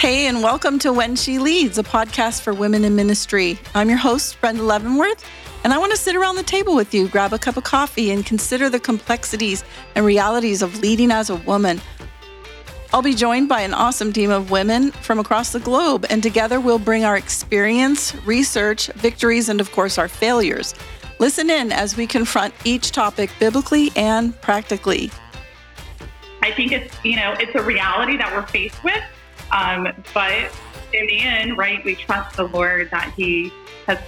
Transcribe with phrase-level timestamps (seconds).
[0.00, 3.58] Hey, and welcome to When She Leads, a podcast for women in ministry.
[3.74, 5.22] I'm your host, Brenda Leavenworth,
[5.62, 8.10] and I want to sit around the table with you, grab a cup of coffee,
[8.10, 9.62] and consider the complexities
[9.94, 11.82] and realities of leading as a woman.
[12.94, 16.60] I'll be joined by an awesome team of women from across the globe, and together
[16.60, 20.74] we'll bring our experience, research, victories, and of course, our failures.
[21.18, 25.10] Listen in as we confront each topic biblically and practically.
[26.40, 29.04] I think it's, you know, it's a reality that we're faced with.
[29.52, 30.52] Um, but
[30.92, 33.52] in the end, right, we trust the Lord that He
[33.86, 33.98] has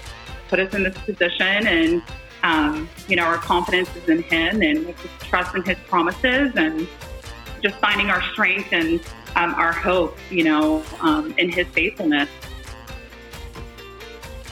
[0.48, 2.02] put us in this position and,
[2.42, 6.52] um, you know, our confidence is in Him and we just trust in His promises
[6.56, 6.86] and
[7.62, 9.00] just finding our strength and
[9.36, 12.28] um, our hope, you know, um, in His faithfulness.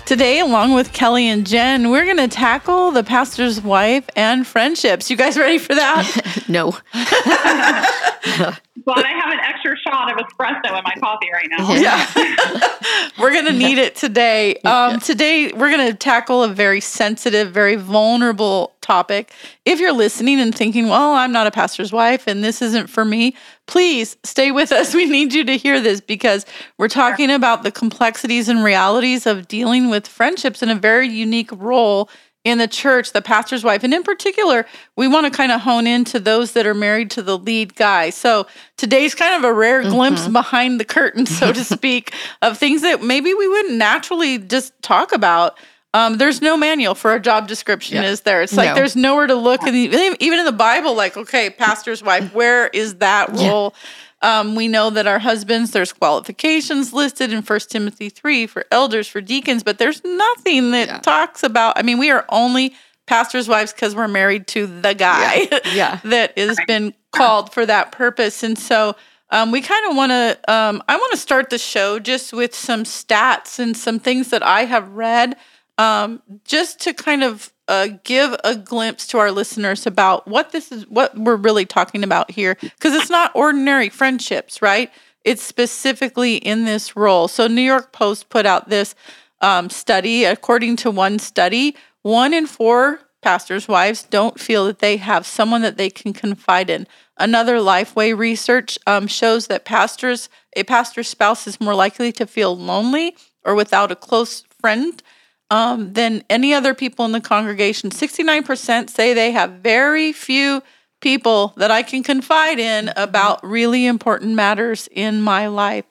[0.06, 5.08] Today, along with Kelly and Jen, we're going to tackle the pastor's wife and friendships.
[5.08, 6.44] You guys ready for that?
[6.48, 6.76] no.
[8.92, 11.74] Glad I have an extra shot of espresso in my coffee right now.
[11.74, 13.08] Yeah.
[13.20, 14.56] we're going to need it today.
[14.64, 19.32] Um, today, we're going to tackle a very sensitive, very vulnerable topic.
[19.64, 23.04] If you're listening and thinking, well, I'm not a pastor's wife and this isn't for
[23.04, 24.94] me, please stay with us.
[25.00, 26.44] We need you to hear this because
[26.76, 31.50] we're talking about the complexities and realities of dealing with friendships in a very unique
[31.52, 32.10] role
[32.44, 33.84] in the church, the pastor's wife.
[33.84, 37.22] And in particular, we want to kind of hone into those that are married to
[37.22, 38.10] the lead guy.
[38.10, 38.46] So
[38.76, 39.90] today's kind of a rare mm-hmm.
[39.90, 44.80] glimpse behind the curtain, so to speak, of things that maybe we wouldn't naturally just
[44.82, 45.58] talk about.
[45.92, 48.10] Um, there's no manual for a job description, yeah.
[48.10, 48.42] is there?
[48.42, 48.74] It's like no.
[48.76, 49.62] there's nowhere to look.
[49.64, 53.74] And even in the Bible, like, okay, pastor's wife, where is that role?
[53.74, 53.80] Yeah.
[54.22, 59.08] Um, we know that our husbands, there's qualifications listed in First Timothy 3 for elders,
[59.08, 60.98] for deacons, but there's nothing that yeah.
[60.98, 61.78] talks about.
[61.78, 62.74] I mean, we are only
[63.06, 65.58] pastors' wives because we're married to the guy yeah.
[65.74, 66.00] yeah.
[66.04, 68.42] that has been called for that purpose.
[68.42, 68.94] And so
[69.30, 72.54] um, we kind of want to, um, I want to start the show just with
[72.54, 75.36] some stats and some things that I have read
[75.80, 80.70] um, just to kind of uh, give a glimpse to our listeners about what this
[80.70, 84.90] is, what we're really talking about here, because it's not ordinary friendships, right?
[85.24, 87.28] It's specifically in this role.
[87.28, 88.94] So, New York Post put out this
[89.40, 90.26] um, study.
[90.26, 95.62] According to one study, one in four pastors' wives don't feel that they have someone
[95.62, 96.86] that they can confide in.
[97.16, 102.54] Another Lifeway research um, shows that pastors, a pastor's spouse, is more likely to feel
[102.54, 103.16] lonely
[103.46, 105.02] or without a close friend
[105.50, 107.90] um, than any other people in the congregation.
[107.90, 110.62] 69% say they have very few
[111.00, 112.98] people that I can confide in mm-hmm.
[112.98, 115.84] about really important matters in my life.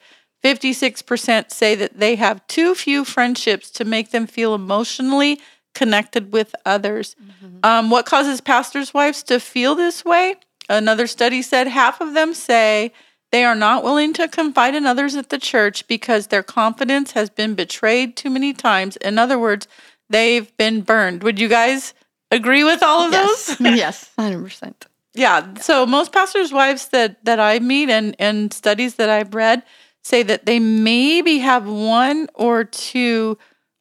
[0.44, 5.40] 56% say that they have too few friendships to make them feel emotionally
[5.76, 7.16] connected with others.
[7.22, 7.58] Mm-hmm.
[7.64, 10.36] Um, what causes pastors' wives to feel this way?
[10.70, 12.94] Another study said half of them say
[13.32, 17.30] they are not willing to confide in others at the church because their confidence has
[17.30, 18.98] been betrayed too many times.
[18.98, 19.68] In other words,
[20.10, 21.24] they've been burned.
[21.24, 21.94] Would you guys
[22.32, 23.58] agree with all of yes.
[23.58, 23.60] those?
[23.76, 24.74] yes, 100%.
[25.14, 25.56] Yeah.
[25.56, 29.64] So most pastors' wives that that I meet and and studies that I've read
[30.04, 33.38] say that they maybe have one or two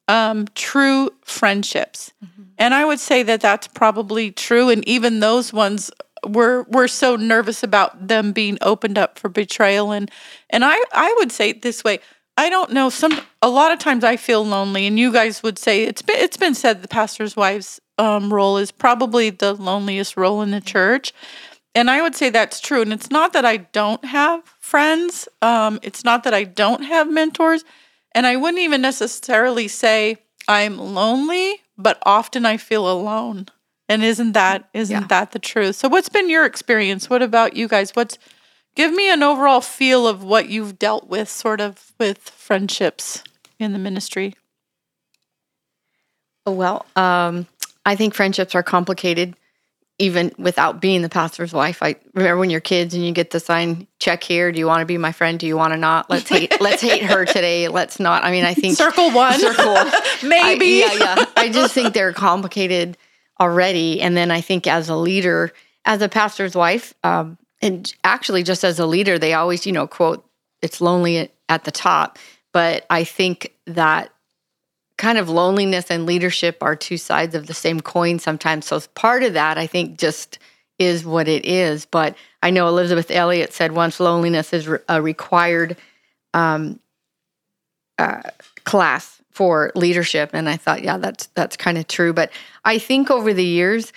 [0.07, 2.43] um, true friendships, mm-hmm.
[2.57, 4.69] and I would say that that's probably true.
[4.69, 5.91] And even those ones
[6.27, 9.91] we're we're so nervous about them being opened up for betrayal.
[9.91, 10.09] And
[10.49, 11.99] and I I would say it this way.
[12.37, 15.59] I don't know some a lot of times I feel lonely and you guys would
[15.59, 20.15] say it's been it's been said the pastor's wife's um, role is probably the loneliest
[20.15, 21.13] role in the church.
[21.75, 25.79] And I would say that's true and it's not that I don't have friends um,
[25.83, 27.63] it's not that I don't have mentors.
[28.15, 33.47] And I wouldn't even necessarily say I'm lonely but often I feel alone
[33.89, 35.07] and isn't that isn't yeah.
[35.07, 35.75] that the truth?
[35.75, 37.09] So what's been your experience?
[37.09, 37.91] What about you guys?
[37.91, 38.17] What's
[38.75, 43.23] give me an overall feel of what you've dealt with sort of with friendships
[43.57, 44.35] in the ministry?
[46.45, 47.47] Well, um,
[47.85, 49.35] I think friendships are complicated
[49.99, 51.83] even without being the pastor's wife.
[51.83, 54.51] I remember when you're kids and you get the sign check here.
[54.51, 55.37] Do you want to be my friend?
[55.37, 56.09] Do you want to not?
[56.09, 57.67] Let's hate let's hate her today.
[57.67, 58.23] Let's not.
[58.23, 59.37] I mean, I think circle one.
[59.39, 59.75] Circle
[60.23, 60.83] maybe.
[60.83, 61.25] I, yeah, yeah.
[61.35, 62.97] I just think they're complicated
[63.39, 64.01] already.
[64.01, 65.51] And then I think as a leader,
[65.85, 69.87] as a pastor's wife, um, and actually just as a leader, they always, you know,
[69.87, 70.25] quote,
[70.61, 72.17] it's lonely at the top.
[72.51, 74.11] But I think that
[74.97, 78.65] kind of loneliness and leadership are two sides of the same coin sometimes.
[78.65, 80.39] So part of that, I think, just
[80.77, 81.85] is what it is.
[81.85, 85.77] But I know Elisabeth Elliot said once loneliness is a required
[86.33, 86.79] um,
[87.97, 88.21] uh,
[88.63, 92.29] class for leadership and i thought yeah that's that's kind of true but
[92.65, 93.93] i think over the years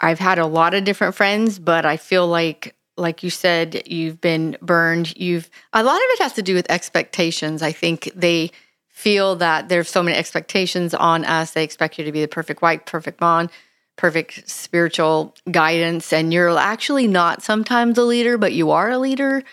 [0.00, 4.20] i've had a lot of different friends but i feel like like you said, you've
[4.20, 5.16] been burned.
[5.16, 7.62] You've a lot of it has to do with expectations.
[7.62, 8.50] I think they
[8.88, 11.52] feel that there's so many expectations on us.
[11.52, 13.50] They expect you to be the perfect wife, perfect mom,
[13.94, 19.44] perfect spiritual guidance, and you're actually not sometimes a leader, but you are a leader,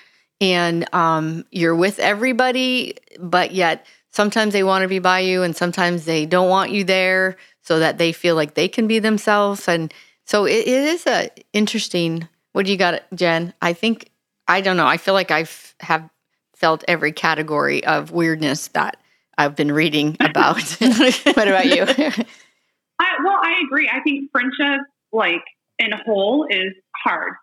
[0.42, 3.86] and um, you're with everybody, but yet
[4.16, 7.80] sometimes they want to be by you, and sometimes they don't want you there, so
[7.80, 9.94] that they feel like they can be themselves, and
[10.26, 13.54] so it, it is a interesting what do you got, Jen?
[13.62, 14.10] I think
[14.48, 14.88] I don't know.
[14.88, 16.10] I feel like I've have
[16.56, 18.96] felt every category of weirdness that
[19.38, 20.62] I've been reading about.
[20.80, 21.84] what about you?
[23.00, 23.92] I, well, I agree.
[23.94, 25.44] I think friendship, like
[25.80, 26.72] in whole, is
[27.04, 27.34] hard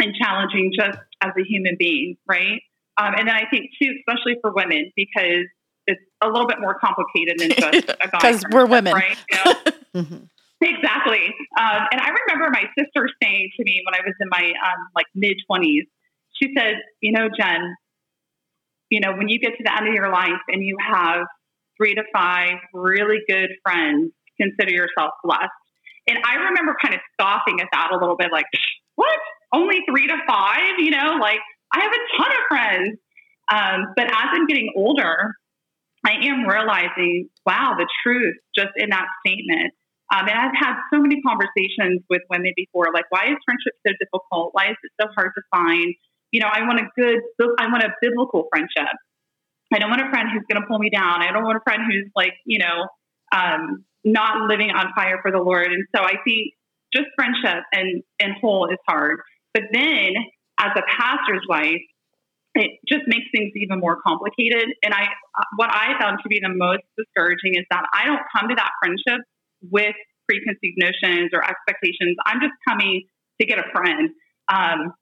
[0.00, 2.62] and challenging just as a human being, right?
[2.98, 5.44] Um, and then I think too, especially for women, because
[5.92, 8.18] it's a little bit more complicated than just a guy.
[8.18, 9.18] Because we're women, right?
[9.30, 9.54] You know?
[10.02, 10.24] mm-hmm.
[10.62, 11.34] Exactly.
[11.58, 14.88] Um, and I remember my sister saying to me when I was in my um,
[14.94, 15.86] like mid 20s,
[16.40, 17.74] she said, You know, Jen,
[18.90, 21.26] you know, when you get to the end of your life and you have
[21.76, 25.50] three to five really good friends, consider yourself blessed.
[26.06, 28.46] And I remember kind of scoffing at that a little bit, like,
[28.94, 29.18] what?
[29.52, 30.78] Only three to five?
[30.78, 31.40] You know, like
[31.72, 32.98] I have a ton of friends.
[33.52, 35.34] Um, but as I'm getting older,
[36.04, 39.72] I am realizing, wow, the truth just in that statement
[40.12, 43.92] um, and I've had so many conversations with women before, like, why is friendship so
[43.98, 44.50] difficult?
[44.52, 45.94] Why is it so hard to find?
[46.32, 47.20] You know, I want a good,
[47.58, 48.92] I want a biblical friendship.
[49.72, 51.22] I don't want a friend who's going to pull me down.
[51.22, 52.88] I don't want a friend who's like, you know,
[53.34, 55.72] um, not living on fire for the Lord.
[55.72, 56.52] And so I think
[56.92, 59.20] just friendship and, and whole is hard.
[59.54, 60.12] But then
[60.60, 61.80] as a pastor's wife,
[62.54, 64.68] it just makes things even more complicated.
[64.82, 65.08] And I,
[65.56, 68.70] what I found to be the most discouraging is that I don't come to that
[68.80, 69.24] friendship
[69.70, 69.96] with
[70.28, 72.16] preconceived notions or expectations.
[72.26, 73.02] I'm just coming
[73.40, 74.10] to get a friend
[74.52, 74.92] um,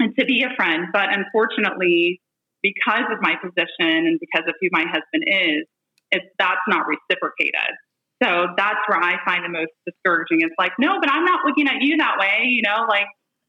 [0.00, 0.86] and to be a friend.
[0.92, 2.20] But unfortunately,
[2.62, 5.64] because of my position and because of who my husband is,
[6.10, 7.76] it's that's not reciprocated.
[8.22, 10.40] So that's where I find the most discouraging.
[10.40, 12.46] It's like, no, but I'm not looking at you that way.
[12.46, 13.06] You know, like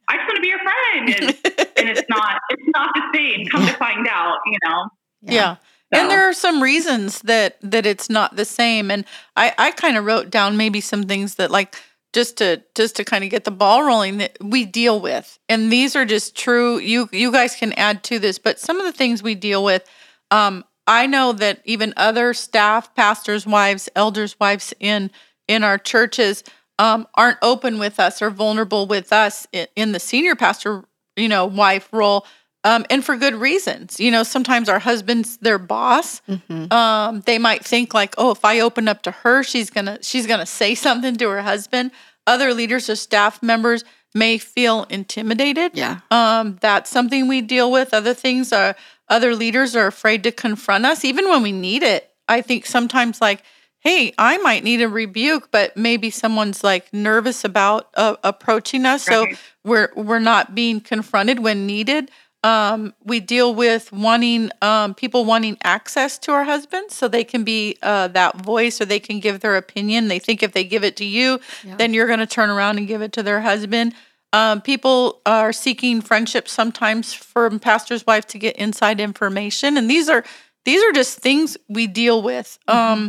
[0.08, 3.46] I just want to be your friend, and, and it's not it's not the same.
[3.48, 4.90] Come to find out, you know.
[5.22, 5.34] yeah.
[5.34, 5.56] yeah.
[5.94, 6.02] So.
[6.02, 8.92] And there are some reasons that that it's not the same.
[8.92, 9.06] And
[9.36, 11.76] I I kind of wrote down maybe some things that like
[12.14, 15.40] just to just to kind of get the ball rolling that we deal with.
[15.50, 16.78] And these are just true.
[16.78, 19.88] You you guys can add to this, but some of the things we deal with
[20.32, 25.12] um I know that even other staff, pastors' wives, elders' wives in
[25.48, 26.44] in our churches
[26.80, 30.86] um, aren't open with us or vulnerable with us in, in the senior pastor,
[31.20, 32.26] you know, wife role
[32.64, 34.00] um, and for good reasons.
[34.00, 36.22] You know, sometimes our husband's their boss.
[36.28, 36.72] Mm-hmm.
[36.74, 40.28] Um, they might think like, oh, if I open up to her, she's gonna she's
[40.28, 41.92] gonna say something to her husband.
[42.28, 43.84] Other leaders or staff members
[44.14, 45.72] may feel intimidated.
[45.74, 47.94] Yeah, um, that's something we deal with.
[47.94, 48.76] Other things are
[49.08, 52.12] other leaders are afraid to confront us, even when we need it.
[52.28, 53.44] I think sometimes like.
[53.80, 59.08] Hey, I might need a rebuke, but maybe someone's like nervous about uh, approaching us,
[59.08, 59.32] right.
[59.34, 62.12] so we're we're not being confronted when needed
[62.44, 67.44] um, we deal with wanting um, people wanting access to our husbands so they can
[67.44, 70.08] be uh, that voice or they can give their opinion.
[70.08, 71.76] They think if they give it to you, yeah.
[71.76, 73.94] then you're going to turn around and give it to their husband.
[74.32, 80.08] Um, people are seeking friendship sometimes from pastor's wife to get inside information, and these
[80.08, 80.24] are
[80.66, 82.60] these are just things we deal with.
[82.68, 83.08] Mm-hmm.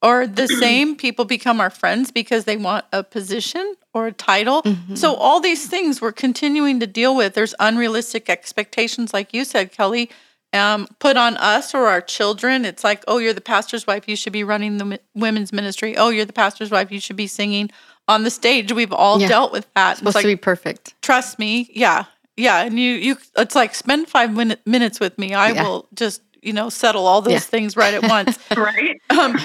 [0.00, 4.62] Or the same people become our friends because they want a position or a title.
[4.62, 4.94] Mm-hmm.
[4.94, 7.34] So all these things we're continuing to deal with.
[7.34, 10.10] There's unrealistic expectations, like you said, Kelly,
[10.52, 12.64] um, put on us or our children.
[12.64, 15.96] It's like, oh, you're the pastor's wife, you should be running the women's ministry.
[15.96, 17.70] Oh, you're the pastor's wife, you should be singing
[18.06, 18.72] on the stage.
[18.72, 19.28] We've all yeah.
[19.28, 19.92] dealt with that.
[19.92, 20.94] It's supposed like, to be perfect.
[21.02, 22.04] Trust me, yeah,
[22.36, 22.62] yeah.
[22.62, 25.34] And you, you, it's like spend five minute, minutes with me.
[25.34, 25.62] I yeah.
[25.62, 27.38] will just you know settle all those yeah.
[27.40, 28.38] things right at once.
[28.56, 29.00] right.
[29.10, 29.36] Um,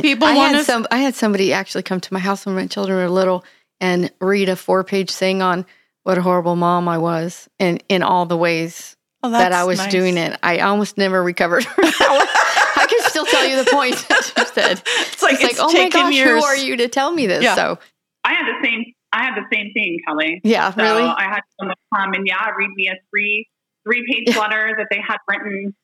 [0.00, 0.86] people I want had some.
[0.90, 3.44] I had somebody actually come to my house when my children were little
[3.80, 5.64] and read a four page thing on
[6.02, 9.78] what a horrible mom I was, and in all the ways oh, that I was
[9.78, 9.92] nice.
[9.92, 10.38] doing it.
[10.42, 11.64] I almost never recovered.
[11.78, 14.82] I can still tell you the point she said.
[14.84, 16.40] It's like, it's, it's like oh my gosh, years.
[16.40, 17.44] who are you to tell me this?
[17.44, 17.54] Yeah.
[17.54, 17.78] So
[18.24, 18.84] I had the same.
[19.12, 20.40] I had the same thing, Kelly.
[20.42, 21.02] Yeah, so really.
[21.02, 23.46] I had someone come and yeah, read me a three
[23.84, 25.74] three page letter that they had written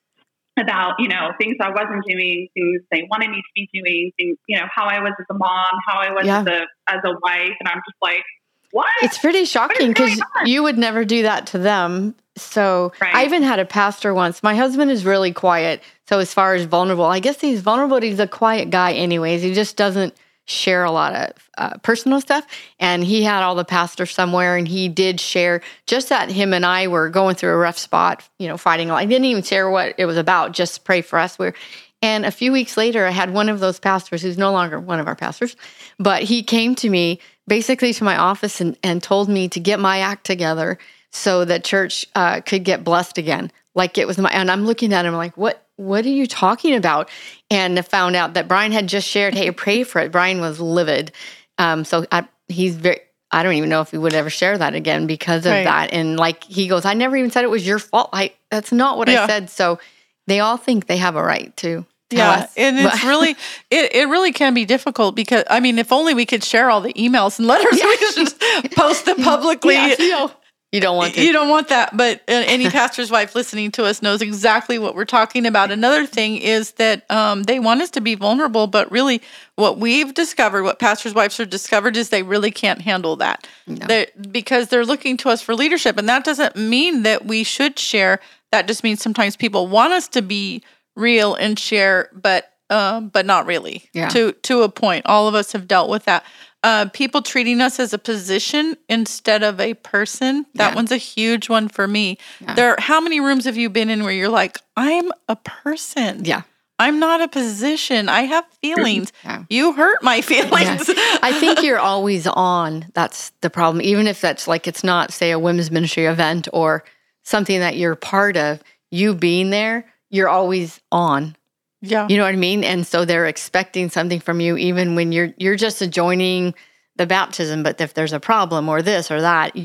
[0.59, 4.37] about you know things I wasn't doing, things they wanted me to be doing, things
[4.47, 6.41] you know how I was as a mom, how I was yeah.
[6.41, 8.25] as a as a wife, and I'm just like,
[8.71, 8.89] what?
[9.03, 12.15] It's pretty shocking because you would never do that to them.
[12.37, 13.15] So right.
[13.15, 14.43] I even had a pastor once.
[14.43, 15.83] My husband is really quiet.
[16.09, 18.01] So as far as vulnerable, I guess he's vulnerable.
[18.01, 19.43] He's a quiet guy, anyways.
[19.43, 20.15] He just doesn't
[20.49, 22.47] share a lot of uh, personal stuff.
[22.81, 26.65] And he had all the pastors somewhere, and he did share just that him and
[26.65, 28.91] I were going through a rough spot, you know, fighting.
[28.91, 31.39] I didn't even share what it was about, just pray for us.
[31.39, 31.55] We're
[32.01, 35.01] and a few weeks later, I had one of those pastors who's no longer one
[35.01, 35.57] of our pastors,
[35.99, 39.81] but he came to me basically to my office and, and told me to get
[39.81, 40.79] my act together
[41.11, 43.51] so that church uh, could get blessed again.
[43.75, 46.75] Like it was my, and I'm looking at him like, what, what are you talking
[46.75, 47.09] about?
[47.51, 50.13] And found out that Brian had just shared, hey, pray for it.
[50.13, 51.13] Brian was livid.
[51.57, 54.75] Um, so I, he's very, I don't even know if he would ever share that
[54.75, 55.65] again because of right.
[55.65, 55.93] that.
[55.93, 58.11] And like he goes, I never even said it was your fault.
[58.13, 59.25] I that's not what yeah.
[59.25, 59.51] I said.
[59.51, 59.79] So
[60.27, 62.53] they all think they have a right to yeah us.
[62.57, 63.31] and it's really
[63.71, 66.81] it, it really can be difficult because i mean if only we could share all
[66.81, 67.85] the emails and letters yeah.
[67.85, 68.41] we could just
[68.75, 70.31] post them publicly yeah, you, know,
[70.73, 71.25] you don't want to.
[71.25, 74.95] you don't want that but uh, any pastor's wife listening to us knows exactly what
[74.95, 78.91] we're talking about another thing is that um, they want us to be vulnerable but
[78.91, 79.23] really
[79.57, 83.87] what we've discovered what pastors wives have discovered is they really can't handle that no.
[83.87, 87.79] they're, because they're looking to us for leadership and that doesn't mean that we should
[87.79, 88.21] share
[88.51, 90.63] that just means sometimes people want us to be
[90.99, 93.89] real and share, but um, but not really.
[93.95, 94.09] Yeah.
[94.09, 95.07] To to a point.
[95.07, 96.25] All of us have dealt with that.
[96.65, 100.45] Uh, people treating us as a position instead of a person.
[100.55, 100.75] That yeah.
[100.75, 102.19] one's a huge one for me.
[102.41, 102.55] Yeah.
[102.55, 102.77] There.
[102.79, 106.25] How many rooms have you been in where you're like, I'm a person.
[106.25, 106.43] Yeah.
[106.79, 108.09] I'm not a position.
[108.09, 109.13] I have feelings.
[109.25, 109.45] Yeah.
[109.49, 110.89] You hurt my feelings.
[110.89, 111.19] Yeah.
[111.23, 112.87] I think you're always on.
[112.95, 113.83] That's the problem.
[113.83, 116.85] Even if that's like it's not, say, a women's ministry event or
[117.25, 121.37] something that you're part of, you being there, you're always on.
[121.81, 122.07] Yeah.
[122.09, 122.65] You know what I mean?
[122.65, 126.55] And so they're expecting something from you even when you're you're just joining
[126.97, 129.57] the baptism, but if there's a problem or this or that,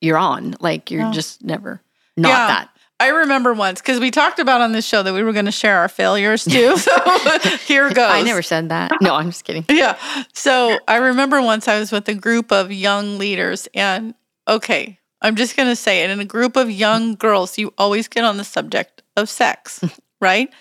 [0.00, 0.56] you're on.
[0.60, 1.12] Like you're yeah.
[1.12, 1.80] just never
[2.16, 2.46] not yeah.
[2.48, 2.68] that.
[3.00, 5.50] I remember once because we talked about on this show that we were going to
[5.50, 6.76] share our failures too.
[6.82, 8.10] So here goes.
[8.10, 8.92] I never said that.
[9.00, 9.64] No, I'm just kidding.
[9.68, 9.98] Yeah.
[10.32, 14.14] So I remember once I was with a group of young leaders, and
[14.46, 18.06] okay, I'm just going to say it in a group of young girls, you always
[18.06, 19.82] get on the subject of sex,
[20.20, 20.52] right?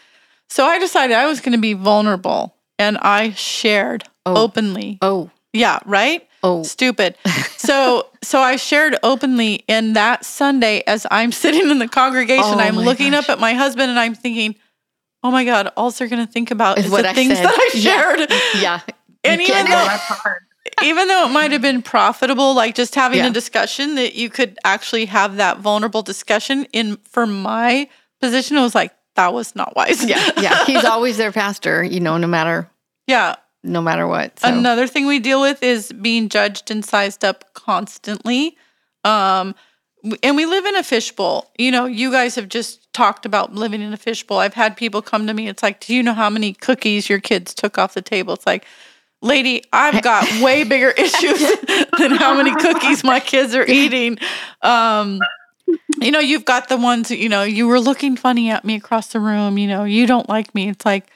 [0.51, 4.35] So I decided I was going to be vulnerable and I shared oh.
[4.35, 4.97] openly.
[5.01, 5.29] Oh.
[5.53, 6.27] Yeah, right?
[6.43, 6.63] Oh.
[6.63, 7.15] Stupid.
[7.55, 12.59] so so I shared openly in that Sunday as I'm sitting in the congregation, oh
[12.59, 13.23] I'm looking gosh.
[13.23, 14.55] up at my husband and I'm thinking,
[15.23, 17.45] "Oh my god, all they're going to think about is, is the I things said.
[17.45, 18.29] that I shared."
[18.61, 18.81] Yeah.
[18.85, 18.93] yeah.
[19.23, 19.97] And even though,
[20.83, 23.27] even though it might have been profitable, like just having yeah.
[23.27, 27.87] a discussion that you could actually have that vulnerable discussion in for my
[28.19, 30.03] position, it was like, that was not wise.
[30.03, 30.29] Yeah.
[30.41, 30.65] Yeah.
[30.65, 32.69] He's always their pastor, you know, no matter
[33.07, 33.35] Yeah.
[33.63, 34.39] No matter what.
[34.39, 34.47] So.
[34.47, 38.57] Another thing we deal with is being judged and sized up constantly.
[39.03, 39.55] Um
[40.23, 41.51] and we live in a fishbowl.
[41.57, 44.39] You know, you guys have just talked about living in a fishbowl.
[44.39, 45.47] I've had people come to me.
[45.47, 48.33] It's like, do you know how many cookies your kids took off the table?
[48.33, 48.65] It's like,
[49.21, 51.39] lady, I've got way bigger issues
[51.99, 54.17] than how many cookies my kids are eating.
[54.63, 55.19] Um,
[56.01, 59.07] you know, you've got the ones, you know, you were looking funny at me across
[59.07, 60.69] the room, you know, you don't like me.
[60.69, 61.09] It's like,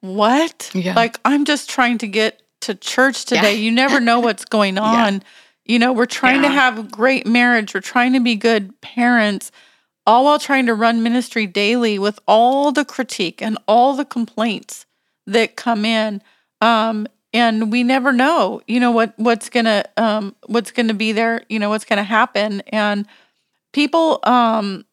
[0.00, 0.70] what?
[0.74, 0.94] Yeah.
[0.94, 3.54] Like, I'm just trying to get to church today.
[3.54, 3.60] Yeah.
[3.60, 5.14] You never know what's going on.
[5.14, 5.20] Yeah.
[5.66, 9.52] You know, we're trying to have a great marriage, we're trying to be good parents,
[10.06, 14.86] all while trying to run ministry daily with all the critique and all the complaints
[15.26, 16.22] that come in.
[16.60, 21.42] Um, and we never know you know what what's gonna um what's gonna be there
[21.48, 23.06] you know what's gonna happen and
[23.72, 24.84] people um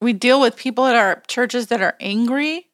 [0.00, 2.66] we deal with people at our churches that are angry.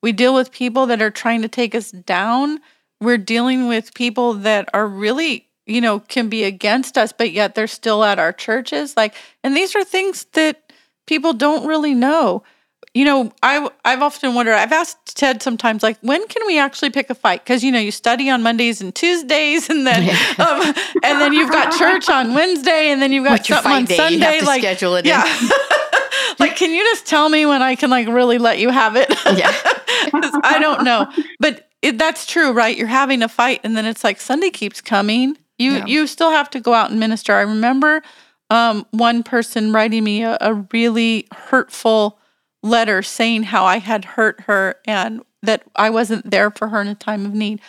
[0.00, 2.60] We deal with people that are trying to take us down.
[3.00, 7.54] We're dealing with people that are really you know can be against us but yet
[7.54, 8.96] they're still at our churches.
[8.96, 10.72] Like and these are things that
[11.06, 12.42] people don't really know
[12.94, 14.54] you know, I I've often wondered.
[14.54, 17.44] I've asked Ted sometimes, like, when can we actually pick a fight?
[17.44, 20.02] Because you know, you study on Mondays and Tuesdays, and then
[20.38, 23.84] um, and then you've got church on Wednesday, and then you've got What's something on
[23.84, 23.96] day?
[23.96, 24.40] Sunday.
[24.40, 25.04] like, schedule it.
[25.04, 25.22] Yeah.
[26.38, 29.10] like, can you just tell me when I can like really let you have it?
[29.36, 29.52] Yeah.
[30.42, 32.76] I don't know, but it, that's true, right?
[32.76, 35.36] You're having a fight, and then it's like Sunday keeps coming.
[35.58, 35.86] You yeah.
[35.86, 37.34] you still have to go out and minister.
[37.34, 38.02] I remember
[38.50, 42.18] um, one person writing me a, a really hurtful
[42.62, 46.88] letter saying how I had hurt her and that I wasn't there for her in
[46.88, 47.60] a time of need.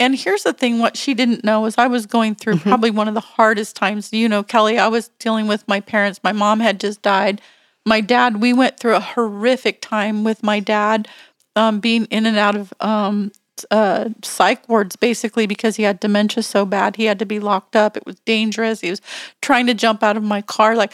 [0.00, 2.68] And here's the thing what she didn't know is I was going through mm-hmm.
[2.68, 4.12] probably one of the hardest times.
[4.12, 6.20] You know, Kelly, I was dealing with my parents.
[6.22, 7.40] My mom had just died.
[7.84, 11.08] My dad, we went through a horrific time with my dad
[11.56, 13.32] um, being in and out of um,
[13.72, 16.94] uh, psych wards basically because he had dementia so bad.
[16.94, 17.96] He had to be locked up.
[17.96, 18.80] It was dangerous.
[18.80, 19.00] He was
[19.42, 20.76] trying to jump out of my car.
[20.76, 20.92] Like,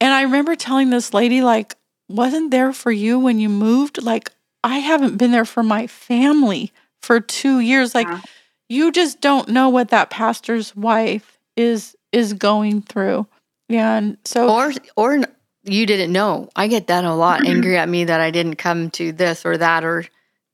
[0.00, 1.74] and I remember telling this lady, like,
[2.08, 4.02] wasn't there for you when you moved.
[4.02, 4.32] Like,
[4.64, 6.72] I haven't been there for my family
[7.02, 7.94] for two years.
[7.94, 8.20] Like, yeah.
[8.68, 13.26] you just don't know what that pastor's wife is is going through.
[13.68, 15.20] And so or or
[15.64, 16.48] you didn't know.
[16.56, 17.46] I get that a lot.
[17.46, 20.04] Angry at me that I didn't come to this or that or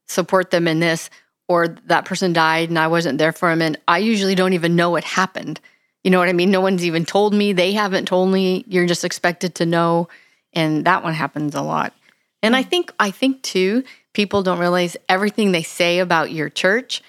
[0.08, 1.10] support them in this
[1.48, 4.76] or that person died and I wasn't there for him and I usually don't even
[4.76, 5.60] know what happened.
[6.02, 6.50] You know what I mean?
[6.50, 7.52] No one's even told me.
[7.52, 8.64] They haven't told me.
[8.68, 10.08] You're just expected to know
[10.54, 11.92] and that one happens a lot.
[12.42, 17.02] And I think I think too people don't realize everything they say about your church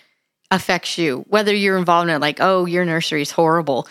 [0.51, 1.25] affects you.
[1.27, 3.87] Whether you're involved in it like, "Oh, your nursery is horrible."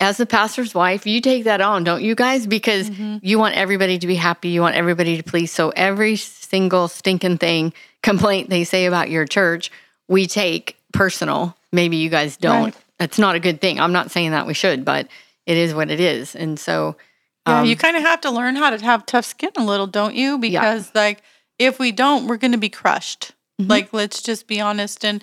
[0.00, 2.46] As the pastor's wife, you take that on, don't you guys?
[2.46, 3.18] Because mm-hmm.
[3.20, 5.52] you want everybody to be happy, you want everybody to please.
[5.52, 9.70] So every single stinking thing complaint they say about your church,
[10.08, 11.54] we take personal.
[11.70, 12.64] Maybe you guys don't.
[12.64, 12.76] Right.
[12.98, 13.78] That's not a good thing.
[13.78, 15.08] I'm not saying that we should, but
[15.46, 16.34] it is what it is.
[16.34, 16.96] And so
[17.46, 19.86] Yeah, um, you kind of have to learn how to have tough skin a little,
[19.86, 20.38] don't you?
[20.38, 21.22] Because like
[21.58, 23.32] if we don't, we're going to be crushed.
[23.60, 23.68] Mhm.
[23.70, 25.22] Like let's just be honest and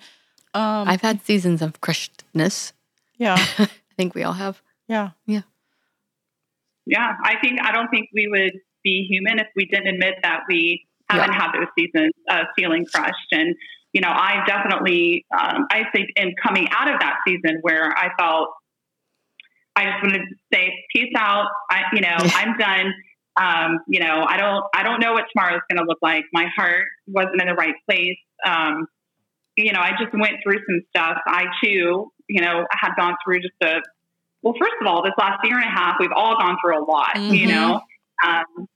[0.53, 2.73] um I've had seasons of crushedness.
[3.17, 3.35] yeah.
[3.57, 4.61] I think we all have.
[4.87, 5.11] Yeah.
[5.25, 5.41] Yeah,
[6.85, 10.41] Yeah, I think I don't think we would be human if we didn't admit that
[10.49, 13.31] we haven't had those seasons of feeling crushed.
[13.31, 13.55] And
[13.93, 18.09] you know, I definitely, um, I think, in coming out of that season where I
[18.17, 18.49] felt
[19.75, 21.47] I just wanted to say peace out.
[21.69, 22.93] I, you know, I'm done.
[23.39, 26.25] Um, you know, I don't, I don't know what tomorrow's going to look like.
[26.33, 28.17] My heart wasn't in the right place.
[28.45, 28.87] Um,
[29.55, 31.17] you know, I just went through some stuff.
[31.25, 33.81] I too, you know, had gone through just a
[34.41, 36.83] well, first of all, this last year and a half, we've all gone through a
[36.83, 37.49] lot, you Mhm.
[37.49, 37.81] know?
[38.25, 38.67] Um,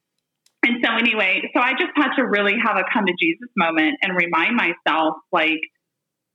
[0.63, 3.97] and so, anyway, so I just had to really have a come to Jesus moment
[4.01, 5.59] and remind myself, like,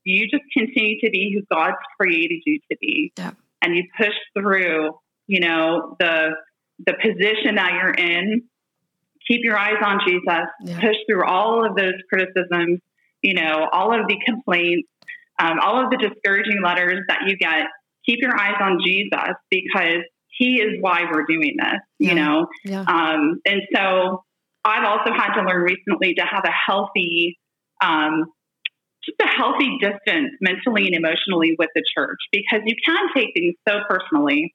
[0.05, 3.13] you just continue to be who God's created you to be.
[3.17, 3.33] Yeah.
[3.63, 4.93] And you push through,
[5.27, 6.31] you know, the,
[6.87, 8.43] the position that you're in.
[9.29, 10.47] Keep your eyes on Jesus.
[10.65, 10.81] Yeah.
[10.81, 12.81] Push through all of those criticisms,
[13.23, 14.89] you know, all of the complaints,
[15.39, 17.67] um, all of the discouraging letters that you get
[18.07, 22.15] keep your eyes on Jesus because he is why we're doing this, you Yeah.
[22.15, 22.47] know?
[22.65, 22.81] Yeah.
[22.83, 24.25] Um, and so
[24.65, 27.39] I've also had to learn recently to have a healthy,
[27.83, 28.27] um,
[29.05, 33.55] just a healthy distance mentally and emotionally with the church because you can take things
[33.69, 34.55] so personally.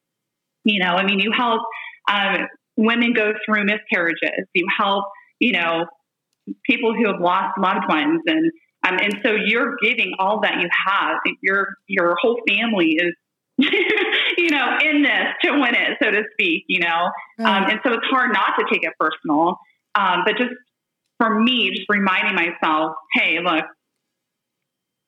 [0.64, 1.62] You know, I mean, you help
[2.10, 5.06] um, women go through miscarriages, you help,
[5.40, 5.86] you know,
[6.66, 8.52] people who have lost loved ones and
[8.88, 11.18] um, and so you're giving all that you have.
[11.42, 13.16] Your your whole family is,
[14.38, 16.66] you know, in this to win it, so to speak.
[16.68, 19.58] You know, um, and so it's hard not to take it personal.
[19.96, 20.52] Um, but just
[21.18, 23.66] for me, just reminding myself, hey, look,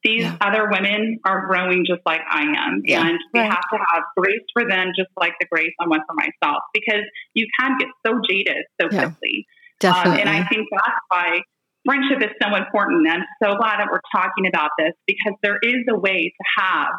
[0.07, 0.37] these Yeah.
[0.39, 3.05] other women are growing just like I am, Yeah.
[3.07, 3.51] and we Right.
[3.51, 7.03] have to have grace for them, just like the grace I want for myself, because
[7.33, 9.05] you can get so jaded so Yeah.
[9.09, 9.45] quickly.
[9.79, 10.21] Definitely.
[10.23, 11.41] Um, and I think that's why
[11.85, 13.07] friendship is so important.
[13.07, 16.93] I'm so glad that we're talking about this because there is a way to have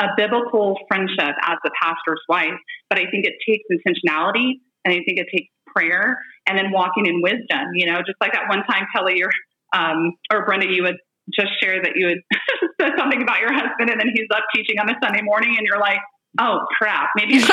[0.00, 2.58] a biblical friendship as a pastor's wife,
[2.90, 4.54] but I think it takes intentionality
[4.84, 7.68] and I think it takes prayer and then walking in wisdom.
[7.74, 9.30] You know, just like that one time, Kelly, or
[9.72, 10.98] um, or Brenda, you would
[11.32, 12.18] just share that you had
[12.80, 15.66] said something about your husband, and then he's up teaching on a Sunday morning, and
[15.66, 15.98] you're like,
[16.40, 17.42] "Oh crap, maybe."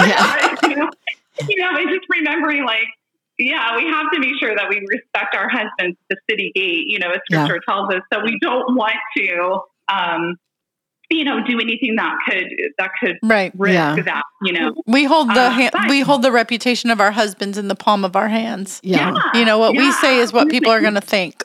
[0.00, 0.56] Yeah.
[0.68, 0.88] you know,
[1.48, 2.86] you know, and just remembering like
[3.38, 6.98] yeah, we have to make sure that we respect our husbands the city gate, you
[6.98, 7.44] know, as Yeah.
[7.46, 8.00] scripture tells us.
[8.12, 9.60] So we don't want to,
[9.94, 10.36] um,
[11.10, 12.44] you know, do anything that could
[12.78, 13.50] that could Right.
[13.56, 13.96] risk Yeah.
[14.04, 14.74] that, you know.
[14.86, 18.04] We hold the Uh, ha- we hold the reputation of our husbands in the palm
[18.04, 18.80] of our hands.
[18.82, 19.14] yeah.
[19.34, 21.42] You know what we say is what people are going to think.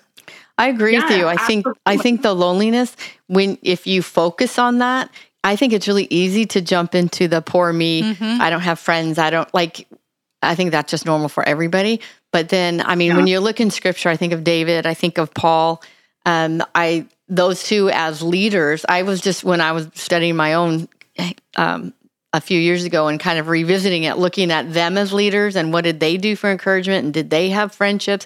[0.58, 1.28] I agree with you.
[1.28, 2.96] I think I think the loneliness
[3.28, 5.10] when if you focus on that,
[5.44, 8.02] I think it's really easy to jump into the poor me.
[8.04, 8.39] Mhm.
[8.39, 9.18] I don't have friends.
[9.18, 9.88] I don't like
[10.41, 12.00] I think that's just normal for everybody.
[12.32, 13.18] But then I mean Yeah.
[13.18, 15.82] when you look in scripture, I think of David, I think of Paul.
[16.26, 20.88] Um I those two as leaders, I was just when I was studying my own
[21.58, 21.94] um
[22.34, 25.72] a few years ago and kind of revisiting it, looking at them as leaders and
[25.74, 28.26] what did they do for encouragement and did they have friendships?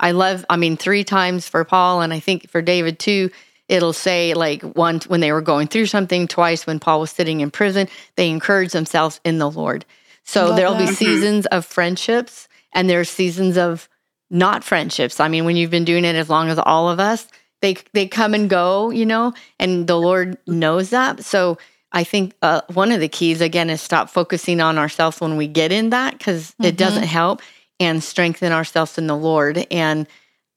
[0.00, 3.30] I love, I mean, three times for Paul, and I think for David too,
[3.68, 7.40] it'll say like once when they were going through something, twice when Paul was sitting
[7.40, 7.86] in prison,
[8.16, 9.84] they encouraged themselves in the Lord.
[10.24, 13.88] So Love there'll be seasons of friendships and there's seasons of
[14.30, 15.20] not friendships.
[15.20, 17.28] I mean, when you've been doing it as long as all of us,
[17.60, 21.24] they they come and go, you know, and the Lord knows that.
[21.24, 21.58] So
[21.92, 25.46] I think uh, one of the keys again is stop focusing on ourselves when we
[25.46, 26.78] get in that because it Mhm.
[26.78, 27.42] doesn't help,
[27.80, 29.66] and strengthen ourselves in the Lord.
[29.70, 30.06] And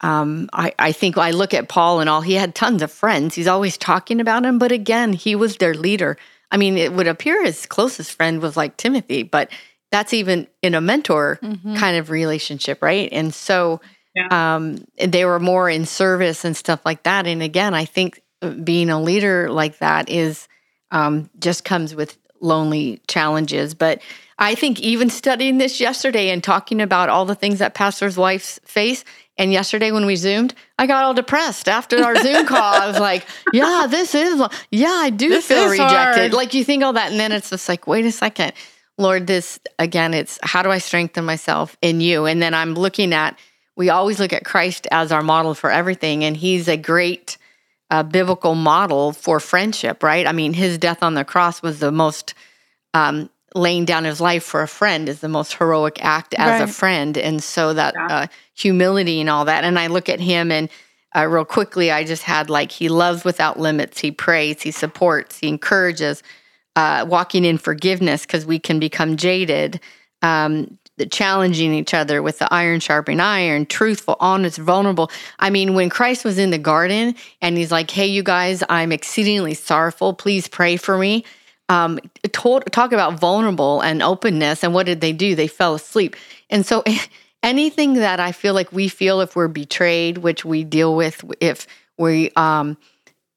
[0.01, 3.33] um, I, I think I look at Paul and all he had tons of friends.
[3.35, 6.17] He's always talking about him, but again, he was their leader.
[6.51, 9.49] I mean, it would appear his closest friend was like Timothy, but
[9.91, 11.77] that's even in a mentor Mhm.
[11.77, 13.09] kind of relationship, right?
[13.11, 13.79] And so
[14.15, 14.55] Yeah.
[14.55, 17.25] um, they were more in service and stuff like that.
[17.25, 18.21] And again, I think
[18.63, 20.47] being a leader like that is
[20.91, 23.73] um, just comes with lonely challenges.
[23.73, 24.01] But
[24.37, 28.59] I think even studying this yesterday and talking about all the things that pastors' wives
[28.65, 29.03] face,
[29.37, 32.73] and yesterday when we zoomed, I got all depressed after our Zoom call.
[32.73, 36.33] I was like, "Yeah, this is yeah, I do This feel rejected." hard.
[36.33, 38.53] Like you think all that, and then it's just like, wait a second,
[38.97, 40.13] Lord, this again.
[40.13, 42.25] It's how do I strengthen myself in you?
[42.25, 43.37] And then I'm looking at.
[43.75, 47.39] We always look at Christ as our model for everything, and He's a great
[47.93, 50.25] uh, biblical model for friendship, right?
[50.25, 52.33] I mean, His death on the cross was the most
[52.95, 56.67] um, laying down his life for a friend is the most heroic act as a
[56.67, 58.07] friend and so that Yeah.
[58.09, 60.69] uh, humility and all that and i look at him and
[61.15, 65.37] uh, real quickly i just had like he loves without limits he prays he supports
[65.39, 66.23] he encourages
[66.75, 69.79] uh, walking in forgiveness because we can become jaded
[70.23, 70.77] um,
[71.09, 76.23] challenging each other with the iron sharpening iron truthful honest vulnerable i mean when christ
[76.23, 80.77] was in the garden and he's like hey you guys i'm exceedingly sorrowful please pray
[80.77, 81.23] for me
[81.69, 81.99] um,
[82.31, 84.63] talk about vulnerable and openness.
[84.63, 85.35] And what did they do?
[85.35, 86.15] They fell asleep.
[86.49, 86.83] And so,
[87.43, 91.67] anything that I feel like we feel if we're betrayed, which we deal with if
[91.97, 92.77] we, um,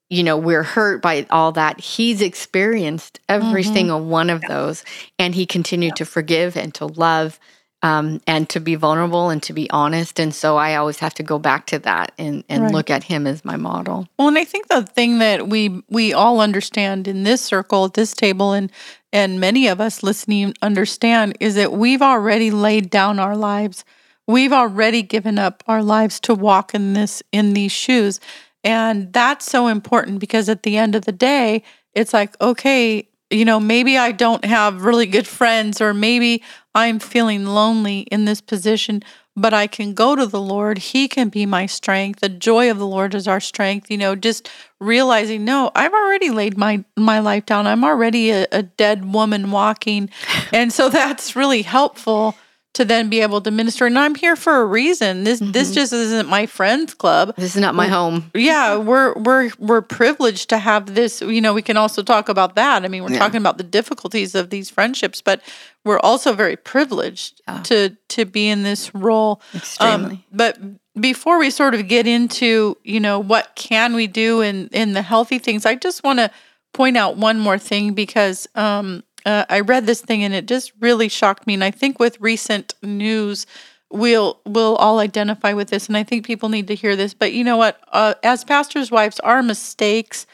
[0.09, 3.73] you know, we're hurt by all that, he's experienced every Mhm.
[3.73, 4.85] single one of those.
[5.19, 7.39] And he continued to forgive and to love
[7.83, 10.19] um, and to be vulnerable and to be honest.
[10.19, 12.73] And so, I always have to go back to that and, and Right.
[12.73, 14.09] look at him as my model.
[14.19, 17.95] Well, and I think the thing that we we all understand in this circle, at
[17.95, 18.73] this table, and
[19.13, 23.85] and many of us listening understand is that we've already laid down our lives.
[24.27, 28.21] We've already given up our lives to walk in this in these shoes.
[28.67, 31.63] And that's so important because at the end of the day,
[31.95, 36.43] it's like, okay, you know, maybe I don't have really good friends or maybe
[36.75, 39.05] I'm feeling lonely in this position,
[39.37, 40.79] but I can go to the Lord.
[40.79, 42.19] He can be my strength.
[42.19, 43.89] The joy of the Lord is our strength.
[43.89, 44.51] You know, just
[44.81, 47.69] realizing, no, I've already laid my my life down.
[47.69, 50.11] I'm already a, a dead woman walking,
[50.53, 52.35] and so that's really helpful
[52.77, 53.87] to then be able to minister.
[53.87, 55.25] And I'm here for a reason.
[55.25, 55.75] This this Mhm.
[55.75, 58.31] just isn't my friends club This is not my home.
[58.35, 62.55] yeah we're we're we're privileged to have this you know we can also talk about
[62.55, 63.19] that i mean we're Yeah.
[63.25, 65.41] talking about the difficulties of these friendships but
[65.85, 67.63] we're also very privileged Yeah.
[67.63, 67.79] to
[68.17, 70.17] to be in this role Extremely.
[70.17, 70.59] um, but
[71.01, 75.03] before we sort of get into you know what can we do in in the
[75.03, 76.31] healthy things i just want to
[76.75, 80.73] point out one more thing because um uh, i read this thing and it just
[80.81, 81.55] really shocked me.
[81.55, 83.47] And i think with recent news
[83.91, 85.89] we'll we'll all identify with this.
[85.89, 87.15] And i think people need to hear this.
[87.15, 87.81] But you know what?
[87.93, 90.27] Uh, as pastors wives our mistakes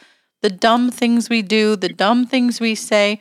[0.42, 3.20] the dumb things we do the dumb things we say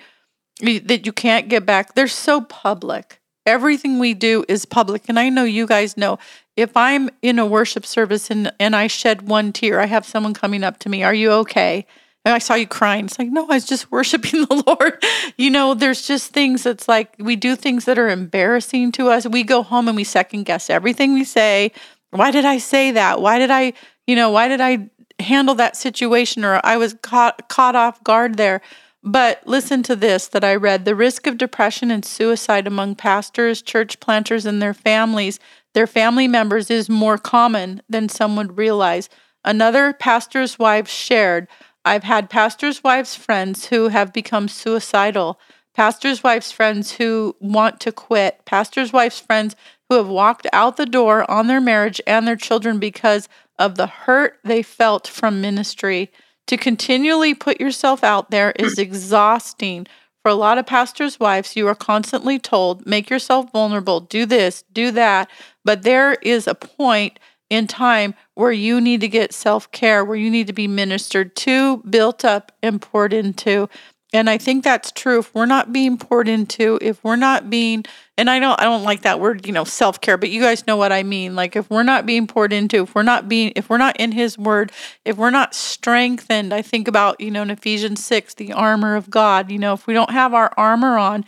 [0.62, 3.20] that you can't get back they're so public.
[3.48, 5.10] Everything we do is public.
[5.10, 6.20] And i know you guys know
[6.56, 10.34] if i'm in a worship service and and i shed one tear i have someone
[10.34, 11.86] coming up to me are you okay
[12.26, 13.06] i saw you crying.
[13.06, 15.04] It's like no i was just worshiping the lord.
[15.38, 19.28] You know there's just things that's like we do things that are embarrassing to us.
[19.28, 21.72] We go home and we second guess everything we say.
[22.12, 23.22] Why did i say that?
[23.22, 23.74] Why did i
[24.08, 26.46] you know why did i handle that situation?
[26.46, 28.62] Or i was caught caught off guard there.
[29.04, 30.86] But listen to this that I read.
[30.86, 35.40] The risk of depression and suicide among pastors, church planters, and their families,
[35.74, 39.10] their family members, is more common than some would realize.
[39.44, 41.48] Another pastor's wife shared
[41.84, 45.40] I've had pastors' wives' friends who have become suicidal,
[45.74, 49.56] pastors' wives' friends who want to quit, pastors' wives' friends
[49.90, 53.88] who have walked out the door on their marriage and their children because of the
[53.88, 56.12] hurt they felt from ministry.
[56.48, 59.88] To continually put yourself out there is exhausting.
[60.24, 64.64] For a lot of pastors' wives, you are constantly told, make yourself vulnerable, do this,
[64.72, 65.30] do that.
[65.66, 67.20] But there is a point
[67.52, 71.36] in time where you need to get self care, where you need to be ministered
[71.36, 73.70] to, built up, and poured into.
[74.14, 75.20] And I think that's true.
[75.20, 77.86] If we're not being poured into, if we're not being,
[78.18, 80.66] and I don't, I don't like that word, you know, self care, but you guys
[80.66, 81.36] know what I mean.
[81.36, 84.14] Like if we're not being poured into, if we're not being, if we're not in
[84.14, 84.72] His Word,
[85.06, 89.10] if we're not strengthened, I think about, you know, in Ephesians six, the armor of
[89.10, 89.52] God.
[89.52, 91.26] You know, if we don't have our armor on,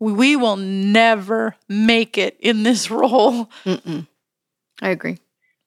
[0.00, 3.50] we, will never make it in this role.
[3.64, 4.06] Mm-mm.
[4.82, 5.18] I agree.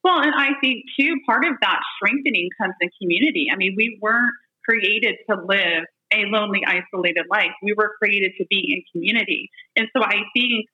[0.04, 3.48] Well, and I think too, part of that strengthening comes in community.
[3.52, 4.32] I mean, we weren't
[4.68, 7.52] created to live a lonely, isolated life.
[7.62, 9.50] We were created to be in community.
[9.76, 10.66] And so I think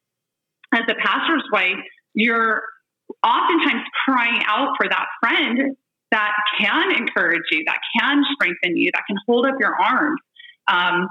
[0.74, 1.84] as a pastor's wife,
[2.14, 2.62] you're
[3.24, 5.76] oftentimes crying out for that friend
[6.12, 10.20] that can encourage you, that can strengthen you, that can hold up your arms.
[10.68, 11.08] Um,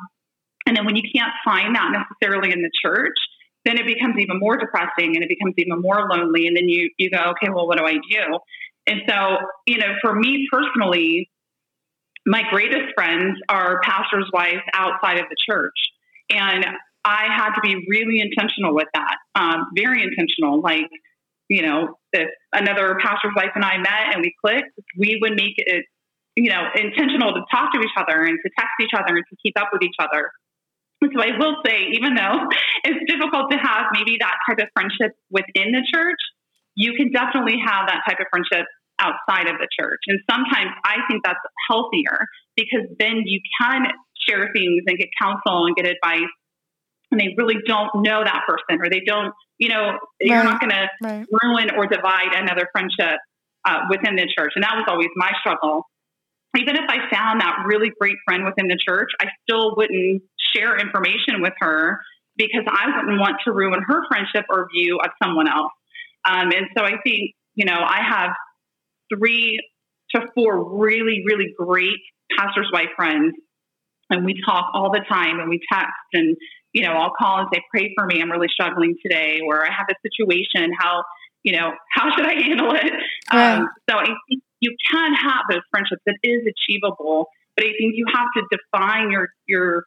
[0.67, 3.17] and then when you can't find that necessarily in the church,
[3.65, 6.47] then it becomes even more depressing and it becomes even more lonely.
[6.47, 8.39] And then you you go, okay, well, what do I do?
[8.87, 11.31] And so, you know, for me personally,
[12.27, 15.77] my greatest friends are pastors' wives outside of the church.
[16.31, 16.65] And
[17.05, 20.61] I had to be really intentional with that, um, very intentional.
[20.63, 20.89] Like,
[21.49, 25.55] you know, if another pastor's wife and I met and we clicked, we would make
[25.59, 25.85] it,
[26.35, 29.37] you know, intentional to talk to each other and to text each other and to
[29.43, 30.31] keep up with each other.
[31.15, 32.49] So I will say, even though
[32.85, 36.19] it's difficult to have maybe that type of friendship within the church,
[36.75, 38.67] you can definitely have that type of friendship
[38.99, 40.01] outside of the church.
[40.07, 41.39] And sometimes I think that's
[41.69, 43.87] healthier because then you can
[44.29, 46.31] share things and get counsel and get advice.
[47.11, 49.99] And they really don't know that person or they don't, you know, right.
[50.21, 53.19] you're not going to ruin or divide another friendship
[53.65, 54.53] uh, within the church.
[54.57, 55.87] And that was always my struggle.
[56.57, 60.23] Even if I found that really great friend within the church, I still wouldn't
[60.55, 61.99] share information with her
[62.37, 65.73] because I wouldn't want to ruin her friendship or view of someone else.
[66.29, 68.31] Um, and so I think, you know, I have
[69.13, 69.61] three
[70.15, 72.01] to four really, really great
[72.37, 73.35] pastor's wife friends.
[74.11, 76.37] And we talk all the time and we text and,
[76.73, 78.21] you know, I'll call and say, pray for me.
[78.21, 79.41] I'm really struggling today.
[79.47, 80.73] Or I have a situation.
[80.79, 81.05] How,
[81.43, 82.93] you know, how should I handle it?
[83.33, 83.59] Right.
[83.59, 86.03] Um, so I think you can have those friendships.
[86.07, 89.85] It is achievable, but I think you have to define your, your,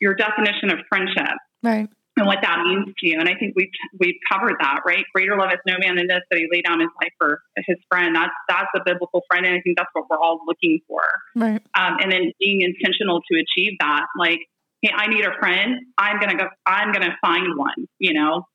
[0.00, 1.36] your definition of friendship.
[1.62, 3.18] Right and what that means to you.
[3.20, 5.04] And I think we've we've covered that, right?
[5.14, 7.76] Greater love is no man than this that he laid down his life for his
[7.90, 8.16] friend.
[8.16, 11.02] That's that's a biblical friend, and I think that's what we're all looking for.
[11.34, 11.62] Right.
[11.78, 14.40] Um, and then being intentional to achieve that, like,
[14.80, 15.76] hey, I need a friend.
[15.98, 16.48] I'm gonna go.
[16.64, 17.86] I'm gonna find one.
[17.98, 18.46] You know,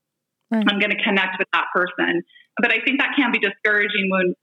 [0.49, 0.65] right.
[0.67, 2.23] I'm gonna connect with that person.
[2.57, 4.33] But I think that can be discouraging when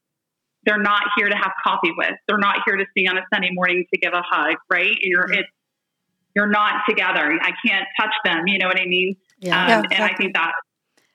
[0.64, 2.14] they're not here to have coffee with.
[2.26, 4.96] They're not here to see on a Sunday morning to give a hug, right?
[5.00, 5.48] You're, it's
[6.34, 7.38] you're not together.
[7.40, 8.46] I can't touch them.
[8.46, 9.16] You know what I mean?
[9.40, 9.62] Yeah.
[9.62, 9.96] Um, yeah exactly.
[9.96, 10.52] And I think that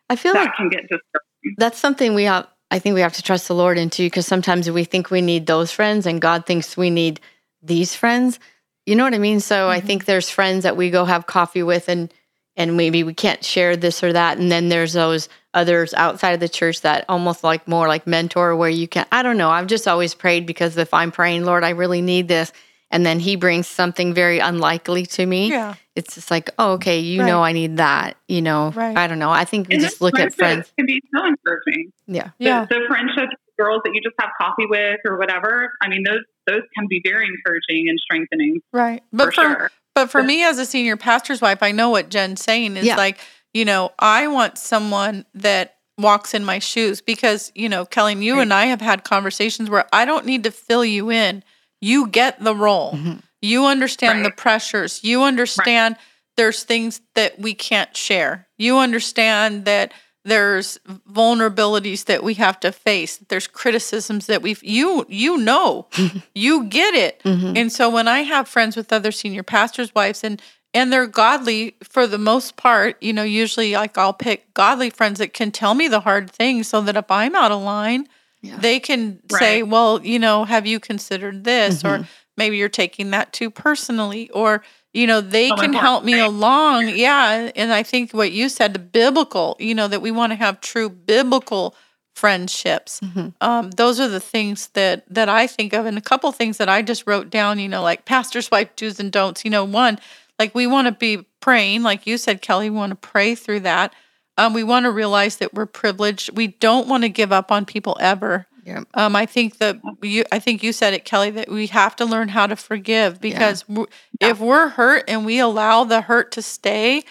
[0.10, 1.56] I feel that like can get discouraging.
[1.58, 2.48] That's something we have.
[2.72, 5.46] I think we have to trust the Lord into because sometimes we think we need
[5.46, 7.20] those friends, and God thinks we need
[7.62, 8.40] these friends.
[8.86, 9.40] You know what I mean?
[9.40, 9.72] So mm-hmm.
[9.72, 12.14] I think there's friends that we go have coffee with, and
[12.56, 16.40] and maybe we can't share this or that, and then there's those others outside of
[16.40, 19.06] the church that almost like more like mentor where you can.
[19.12, 19.50] I don't know.
[19.50, 22.52] I've just always prayed because if I'm praying, Lord, I really need this
[22.94, 25.50] and then he brings something very unlikely to me.
[25.50, 25.74] Yeah.
[25.96, 27.28] It's just like, oh, okay, you right.
[27.28, 28.18] know, I need that.
[28.28, 28.96] You know, right.
[28.96, 29.32] I don't know.
[29.32, 30.72] I think we and just look at friends.
[30.78, 31.92] Can be so encouraging.
[32.06, 32.30] Yeah.
[32.38, 32.66] The, yeah.
[32.70, 35.72] The friendships, girls that you just have coffee with or whatever.
[35.82, 38.62] I mean, those those can be very encouraging and strengthening.
[38.72, 39.02] Right.
[39.12, 39.72] But for, for sure.
[39.96, 42.96] But for me as a senior pastor's wife, I know what Jen's saying is yeah.
[42.96, 43.20] like,
[43.56, 48.36] you know, I want someone that walks in my shoes because, you know, Kelly, you
[48.36, 48.42] right.
[48.44, 51.44] and I have had conversations where I don't need to fill you in
[51.84, 52.94] you get the role.
[52.94, 53.18] Mm-hmm.
[53.42, 54.30] You understand right.
[54.30, 55.04] the pressures.
[55.04, 56.04] You understand right.
[56.38, 58.48] there's things that we can't share.
[58.58, 59.94] You understand that
[60.24, 60.80] there's
[61.12, 63.18] vulnerabilities that we have to face.
[63.28, 65.88] There's criticisms that we've you you know.
[66.34, 67.22] you get it.
[67.24, 67.58] Mm-hmm.
[67.58, 70.42] And so when I have friends with other senior pastors' wives and
[70.74, 75.20] and they're godly for the most part, you know, usually like I'll pick godly friends
[75.20, 78.08] that can tell me the hard things so that if I'm out of line,
[78.44, 78.58] yeah.
[78.58, 79.40] They can right.
[79.40, 81.82] say, well, you know, have you considered this?
[81.82, 82.04] Mm-hmm.
[82.04, 84.30] Or maybe you're taking that too personally.
[84.32, 86.28] Or, you know, they oh, can help me right.
[86.28, 86.90] along.
[86.90, 87.52] Yeah.
[87.56, 90.60] And I think what you said, the biblical, you know, that we want to have
[90.60, 91.74] true biblical
[92.16, 93.00] friendships.
[93.00, 93.30] Mm-hmm.
[93.40, 96.70] Um, those are the things that that I think of, and a couple things that
[96.70, 97.60] I just wrote down.
[97.60, 99.44] You know, like pastor's wife do's and don'ts.
[99.44, 100.00] You know, one,
[100.38, 102.70] like we want to be praying, like you said, Kelly.
[102.70, 103.94] We want to pray through that.
[104.38, 106.36] Um, we want to realize that we're privileged.
[106.36, 108.48] We don't want to give up on people ever.
[108.66, 108.84] Yeah.
[108.94, 112.06] Um, I think that you, I think you said it, Kelly, that we have to
[112.06, 113.86] learn how to forgive because yeah.
[114.22, 117.04] if we're hurt and we allow the hurt to stay,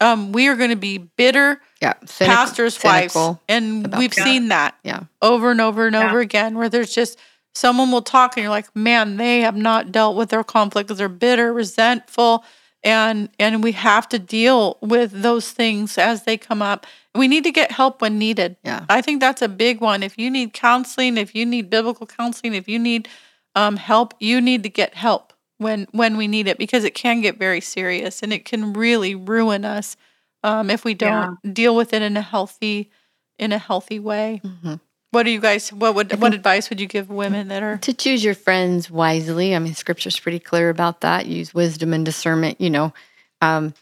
[0.00, 1.94] um, we are going to be bitter yeah.
[2.04, 3.16] Cynic- pastors' wives,
[3.48, 4.24] and we've that.
[4.24, 5.04] seen that yeah.
[5.22, 6.08] over and over and yeah.
[6.08, 7.18] over again, where there's just
[7.54, 10.98] someone will talk and you're like, man, they have not dealt with their conflict because
[10.98, 12.44] they're bitter, resentful,
[12.82, 16.86] and and we have to deal with those things as they come up.
[17.14, 18.56] We need to get help when needed.
[18.62, 18.84] Yeah.
[18.88, 20.02] I think that's a big one.
[20.02, 23.08] If you need counseling if you need biblical counseling if you need
[23.54, 27.20] um, help you need to get help when when we need it because it can
[27.20, 29.96] get very serious and it can really ruin us
[30.44, 31.52] um, if we don't yeah.
[31.52, 32.90] deal with it in a healthy
[33.38, 34.40] in a healthy way.
[34.44, 34.74] Mm-hmm.
[35.10, 35.72] What do you guys?
[35.72, 39.54] What would what advice would you give women that are to choose your friends wisely?
[39.54, 41.26] I mean, Scripture's pretty clear about that.
[41.26, 42.60] Use wisdom and discernment.
[42.60, 42.92] You know,
[43.40, 43.72] um,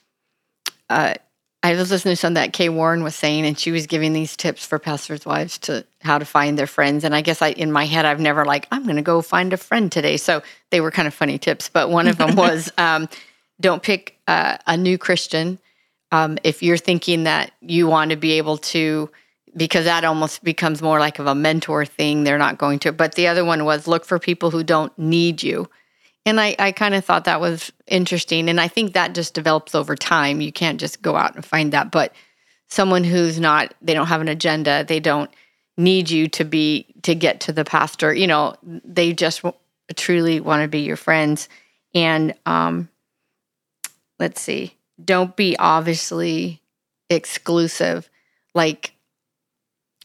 [0.88, 1.14] uh,
[1.64, 4.36] I was listening to something that Kay Warren was saying, and she was giving these
[4.36, 7.02] tips for pastors' wives to how to find their friends.
[7.02, 9.52] And I guess I, in my head, I've never like I'm going to go find
[9.52, 10.18] a friend today.
[10.18, 13.08] So they were kind of funny tips, but one of them was um,
[13.60, 15.58] don't pick uh, a new Christian
[16.12, 19.10] um, if you're thinking that you want to be able to
[19.56, 22.24] because that almost becomes more like of a mentor thing.
[22.24, 22.92] They're not going to.
[22.92, 25.68] But the other one was look for people who don't need you.
[26.26, 28.48] And I, I kind of thought that was interesting.
[28.48, 30.40] And I think that just develops over time.
[30.40, 31.90] You can't just go out and find that.
[31.90, 32.12] But
[32.68, 35.30] someone who's not, they don't have an agenda, they don't
[35.76, 39.42] need you to be, to get to the pastor, you know, they just
[39.94, 41.48] truly want to be your friends.
[41.94, 42.88] And um,
[44.18, 46.60] let's see, don't be obviously
[47.08, 48.10] exclusive.
[48.54, 48.95] Like,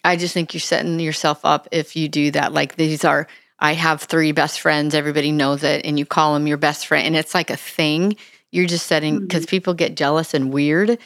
[0.03, 2.53] I just think you're setting yourself up if you do that.
[2.53, 3.27] Like, these are,
[3.59, 7.05] I have three best friends, everybody knows it, and you call them your best friend,
[7.05, 8.15] and it's like a thing.
[8.51, 9.49] You're just setting, because mm-hmm.
[9.49, 10.97] people get jealous and weird.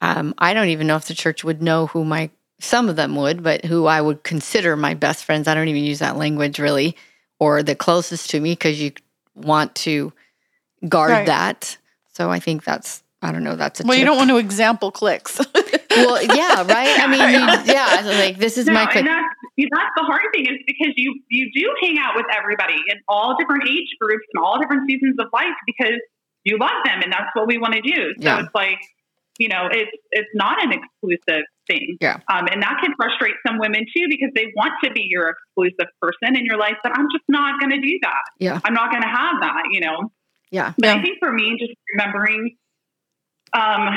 [0.00, 3.16] Um, I don't even know if the church would know who my, some of them
[3.16, 5.48] would, but who I would consider my best friends.
[5.48, 6.96] I don't even use that language really,
[7.38, 8.92] or the closest to me, because you
[9.34, 10.12] want to
[10.88, 11.26] guard right.
[11.26, 11.78] that.
[12.12, 13.54] So I think that's I don't know.
[13.54, 13.92] That's a well.
[13.92, 14.00] Tip.
[14.00, 15.40] You don't want to example clicks.
[15.96, 16.98] well, yeah, right.
[17.00, 17.20] I mean,
[17.66, 18.02] you, yeah.
[18.04, 18.90] Like this is no, my.
[18.94, 22.76] And that's, that's the hard thing is because you you do hang out with everybody
[22.88, 26.00] in all different age groups and all different seasons of life because
[26.44, 28.14] you love them and that's what we want to do.
[28.18, 28.40] So yeah.
[28.40, 28.80] it's like
[29.38, 31.96] you know it's it's not an exclusive thing.
[32.00, 32.18] Yeah.
[32.32, 35.92] Um, and that can frustrate some women too because they want to be your exclusive
[36.00, 38.22] person in your life, but I'm just not going to do that.
[38.38, 38.60] Yeah.
[38.64, 39.62] I'm not going to have that.
[39.70, 40.10] You know.
[40.50, 40.74] Yeah.
[40.76, 40.94] But yeah.
[40.94, 42.56] I think for me, just remembering
[43.54, 43.88] um,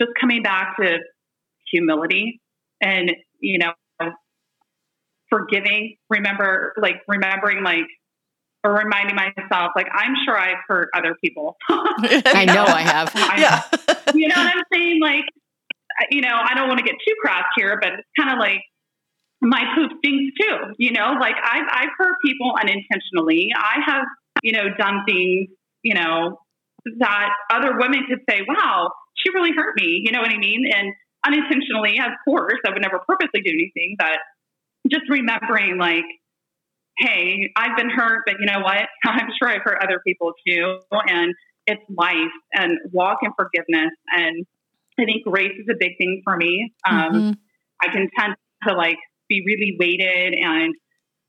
[0.00, 0.98] just coming back to
[1.70, 2.40] humility
[2.80, 3.72] and, you know,
[5.30, 7.86] forgiving, remember, like, remembering, like,
[8.64, 11.56] or reminding myself, like, I'm sure I've hurt other people.
[11.68, 13.10] I know I have.
[13.14, 14.14] I, yeah.
[14.14, 15.00] you know what I'm saying?
[15.00, 15.24] Like,
[16.10, 18.62] you know, I don't want to get too crass here, but it's kind of like
[19.40, 20.56] my poop stinks too.
[20.78, 23.50] You know, like I've I've hurt people unintentionally.
[23.56, 24.04] I have,
[24.42, 25.48] you know, done things,
[25.82, 26.40] you know,
[26.98, 28.90] that other women could say, wow,
[29.24, 30.02] she really hurt me.
[30.04, 30.64] You know what I mean?
[30.74, 30.92] And
[31.26, 34.18] unintentionally, of course, I would never purposely do anything, but
[34.90, 36.04] just remembering like,
[36.98, 38.86] hey, I've been hurt, but you know what?
[39.04, 40.80] I'm sure I've hurt other people too.
[40.92, 41.34] And
[41.66, 42.16] it's life
[42.52, 43.90] and walk in forgiveness.
[44.14, 44.46] And
[44.98, 46.72] I think grace is a big thing for me.
[46.88, 47.30] Um, mm-hmm.
[47.82, 48.36] I can tend
[48.68, 50.74] to like be really weighted and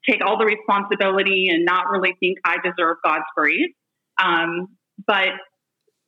[0.08, 3.74] take all the responsibility and not really think I deserve God's grace.
[4.22, 4.78] Um,
[5.08, 5.30] but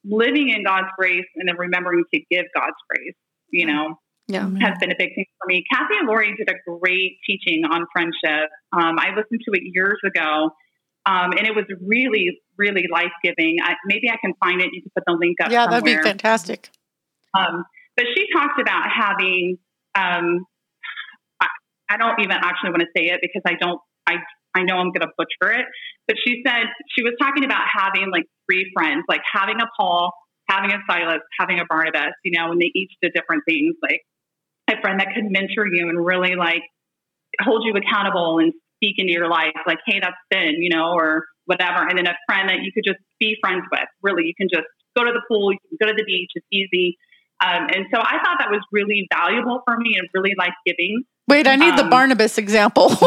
[0.08, 3.16] living in God's grace and then remembering to give God's grace,
[3.52, 4.50] you know, yeah.
[4.62, 5.64] has been a big thing for me.
[5.72, 8.50] Kathy and Lori did a great teaching on friendship.
[8.72, 10.52] Um, I listened to it years ago,
[11.06, 13.58] um, and it was really, really life giving.
[13.86, 14.70] Maybe I can find it.
[14.74, 15.52] You can put the link up.
[15.52, 15.82] Yeah, somewhere.
[15.82, 16.70] that'd be fantastic.
[17.38, 17.64] Um,
[17.96, 19.58] but she talked about having.
[19.96, 20.46] Um,
[21.42, 21.48] I,
[21.90, 23.80] I don't even actually want to say it because I don't.
[24.06, 24.16] I
[24.58, 25.66] I know I'm going to butcher it,
[26.08, 26.66] but she said
[26.96, 30.14] she was talking about having like three friends, like having a Paul,
[30.50, 33.76] having a Silas, having a Barnabas, you know, and they each did different things.
[33.82, 34.02] Like
[34.70, 36.64] a friend that could mentor you and really like
[37.42, 41.26] hold you accountable and speak into your life, like, hey, that's sin, you know, or
[41.46, 41.88] whatever.
[41.88, 43.88] And then a friend that you could just be friends with.
[44.02, 46.46] Really, you can just go to the pool, you can go to the beach, it's
[46.52, 46.98] easy.
[47.44, 51.04] Um, and so I thought that was really valuable for me and really life giving.
[51.28, 52.90] Wait, I need um, the Barnabas example.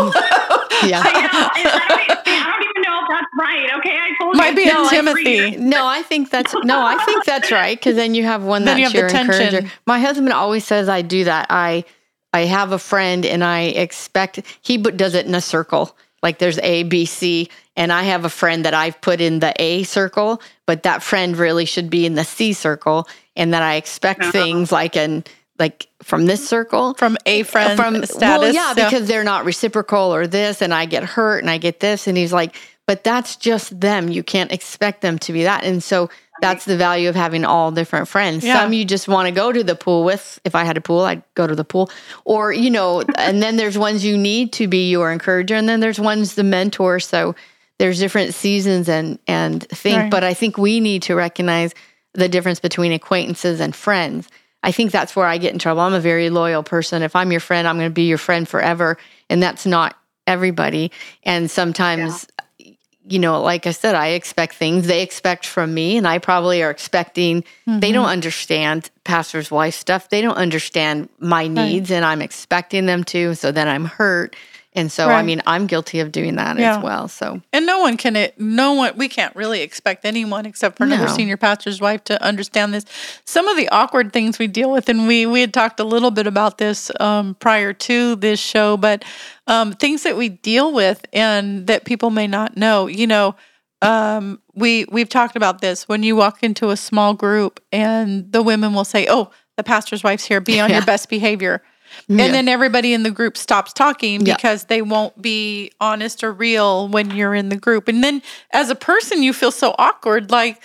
[0.87, 1.03] yeah.
[1.05, 1.29] I know.
[1.33, 3.79] I, I don't even know if that's right.
[3.79, 4.57] Okay, I told Might you.
[4.57, 5.57] be no, Timothy.
[5.57, 6.85] No, I think that's no.
[6.85, 9.71] I think that's right because then you have one that's your encourager.
[9.87, 11.47] My husband always says I do that.
[11.51, 11.85] I
[12.33, 15.97] I have a friend and I expect he does it in a circle.
[16.23, 19.55] Like there's A, B, C, and I have a friend that I've put in the
[19.61, 23.77] A circle, but that friend really should be in the C circle, and that I
[23.77, 24.33] expect uh-huh.
[24.33, 25.25] things like an
[25.61, 26.95] like from this circle.
[26.95, 28.85] From a friend from status well yeah so.
[28.85, 32.17] because they're not reciprocal or this and i get hurt and i get this and
[32.17, 32.57] he's like
[32.91, 34.09] but that's just them.
[34.09, 35.63] You can't expect them to be that.
[35.63, 38.45] And so that's the value of having all different friends.
[38.45, 38.55] Yeah.
[38.55, 40.41] some you just want to go to the pool with.
[40.45, 41.89] If i had a pool i'd go to the pool.
[42.25, 45.79] Or you know and then there's ones you need to be your encourager and then
[45.79, 46.99] there's ones the mentor.
[46.99, 47.37] So
[47.79, 50.11] there's different seasons and and think right.
[50.11, 51.73] but i think we need to recognize
[52.15, 54.29] the difference between acquaintances and friends
[54.63, 55.81] I think that's where I get in trouble.
[55.81, 57.03] I'm a very loyal person.
[57.03, 58.99] If I'm your friend, I'm going to be your friend forever.
[59.29, 59.97] And that's not
[60.27, 60.93] everybody.
[61.23, 62.27] And sometimes,
[62.59, 62.73] yeah.
[63.07, 66.63] you know, like I said, I expect things they expect from me, and I probably
[66.63, 67.81] are expecting, mm-hmm.
[67.81, 70.09] they don't understand pastor's wife stuff.
[70.11, 71.97] They don't understand my needs, right.
[71.97, 73.35] and I'm expecting them to.
[73.35, 74.37] So then I'm hurt.
[74.73, 75.19] And so, right.
[75.19, 76.77] I mean, I'm guilty of doing that yeah.
[76.77, 77.09] as well.
[77.09, 80.85] So, and no one can, it, no one, we can't really expect anyone except for
[80.85, 81.13] another no.
[81.13, 82.85] senior pastor's wife to understand this.
[83.25, 86.13] Some of the awkward things we deal with, and we we had talked a little
[86.13, 89.05] bit about this um, prior to this show, but
[89.49, 92.87] um, things that we deal with and that people may not know.
[92.87, 93.35] You know,
[93.83, 98.41] um, we we've talked about this when you walk into a small group and the
[98.41, 100.41] women will say, "Oh, the pastor's wife's here.
[100.41, 100.77] Be on yeah.
[100.77, 101.61] your best behavior."
[102.09, 104.35] And then everybody in the group stops talking Yeah.
[104.37, 107.89] because they won't be honest or real when you're in the group.
[107.89, 108.23] And then
[108.53, 110.31] as a person, you feel so awkward.
[110.31, 110.63] Like,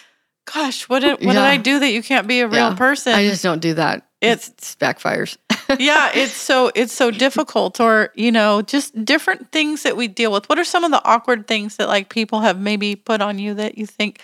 [0.52, 2.76] gosh, what did, what did I do that you can't be a real Yeah.
[2.76, 3.14] person?
[3.14, 4.06] I just don't do that.
[4.22, 5.38] It's- It's, backfires.
[5.80, 10.32] yeah, it's so it's so difficult or, you know, just different things that we deal
[10.32, 10.48] with.
[10.50, 13.54] What are some of the awkward things that like people have maybe put on you
[13.56, 14.22] that you think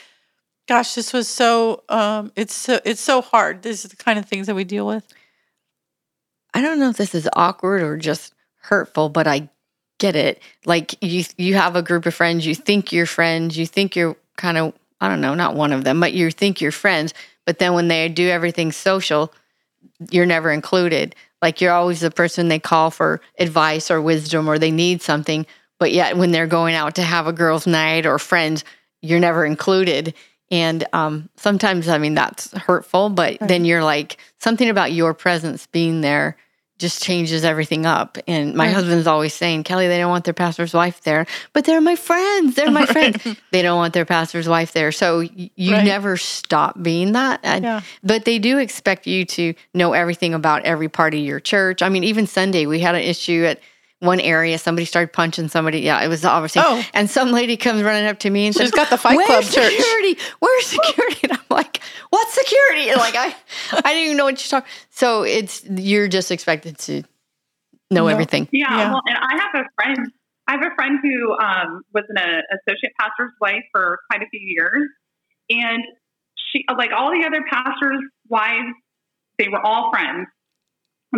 [0.67, 3.63] gosh, this was so um it's so it's so hard.
[3.63, 5.03] This is the kind of things that we deal with.
[6.53, 9.49] I don't know if this is awkward or just hurtful, but I
[9.99, 10.41] get it.
[10.65, 14.17] Like you you have a group of friends, you think you're friends, you think you're
[14.37, 17.13] kind of I don't know, not one of them, but you think you're friends,
[17.45, 19.33] but then when they do everything social,
[20.11, 21.15] you're never included.
[21.41, 25.45] Like you're always the person they call for advice or wisdom or they need something,
[25.79, 28.63] but yet when they're going out to have a girls' night or friends,
[29.01, 30.13] you're never included.
[30.51, 35.65] And um, sometimes, I mean, that's hurtful, but then you're like, something about your presence
[35.67, 36.35] being there
[36.77, 38.17] just changes everything up.
[38.27, 38.73] And my Right.
[38.73, 42.55] husband's always saying, Kelly, they don't want their pastor's wife there, but they're my friends.
[42.55, 43.23] They're my friends.
[43.51, 44.91] They don't want their pastor's wife there.
[44.91, 45.85] So you Right.
[45.85, 47.39] never stop being that.
[47.43, 47.81] And- Yeah.
[48.03, 51.81] But they do expect you to know everything about every part of your church.
[51.83, 53.59] I mean, even Sunday, we had an issue at
[54.01, 54.57] one area.
[54.57, 55.79] Somebody started punching somebody.
[55.79, 56.61] Yeah, it was obviously.
[56.65, 56.83] Oh.
[56.93, 59.27] And some lady comes running up to me and She's says, got the Fight Where's
[59.27, 60.19] Club church." security?
[60.39, 61.19] Where's security?
[61.23, 62.89] And I'm like, what security?
[62.89, 63.33] And like I,
[63.71, 64.69] I didn't even know what you're talking.
[64.89, 67.03] So it's you're just expected to
[67.89, 68.07] know No.
[68.07, 68.47] everything.
[68.51, 68.91] Yeah, Yeah.
[68.91, 70.11] well, and I have a friend.
[70.47, 74.29] I have a friend who um, was an uh, associate pastor's wife for quite a
[74.29, 74.89] few years,
[75.49, 75.83] and
[76.35, 78.73] she, like all the other pastors' wives,
[79.37, 80.27] they were all friends.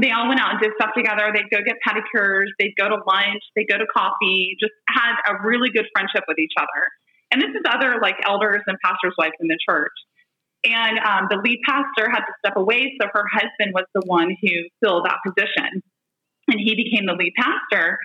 [0.01, 1.31] They all went out and did stuff together.
[1.33, 2.47] They'd go get pedicures.
[2.59, 3.43] They'd go to lunch.
[3.55, 4.57] They'd go to coffee.
[4.59, 6.89] Just had a really good friendship with each other.
[7.31, 9.93] And this is other like elders and pastors' wives in the church.
[10.65, 14.35] And um, the lead pastor had to step away, so her husband was the one
[14.41, 14.49] who
[14.81, 15.83] filled that position
[16.47, 17.97] and he became the lead pastor.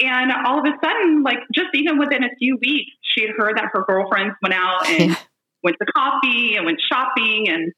[0.00, 3.56] And all of a sudden, like just even within a few weeks, she had heard
[3.56, 5.16] that her girlfriends went out and Yeah.
[5.62, 7.72] went to coffee and went shopping, and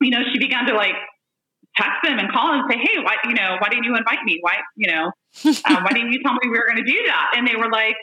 [0.00, 0.94] you know, she began to like
[1.76, 4.38] text them and call and say, "Hey, why you know why didn't you invite me?
[4.40, 5.12] Why you know
[5.44, 7.70] uh, why didn't you tell me we were going to do that?" And they were
[7.70, 7.96] like,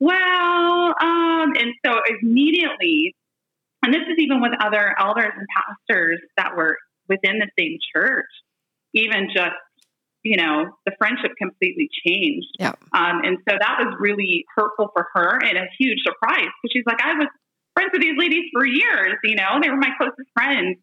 [0.00, 3.14] "Well," um, and so immediately,
[3.82, 8.26] and this is even with other elders and pastors that were within the same church,
[8.94, 9.56] even just
[10.24, 12.48] you know, the friendship completely changed.
[12.58, 12.72] Yeah.
[12.92, 16.84] Um, and so that was really hurtful for her and a huge surprise because she's
[16.86, 17.28] like, I was
[17.74, 20.78] friends with these ladies for years, you know, they were my closest friends.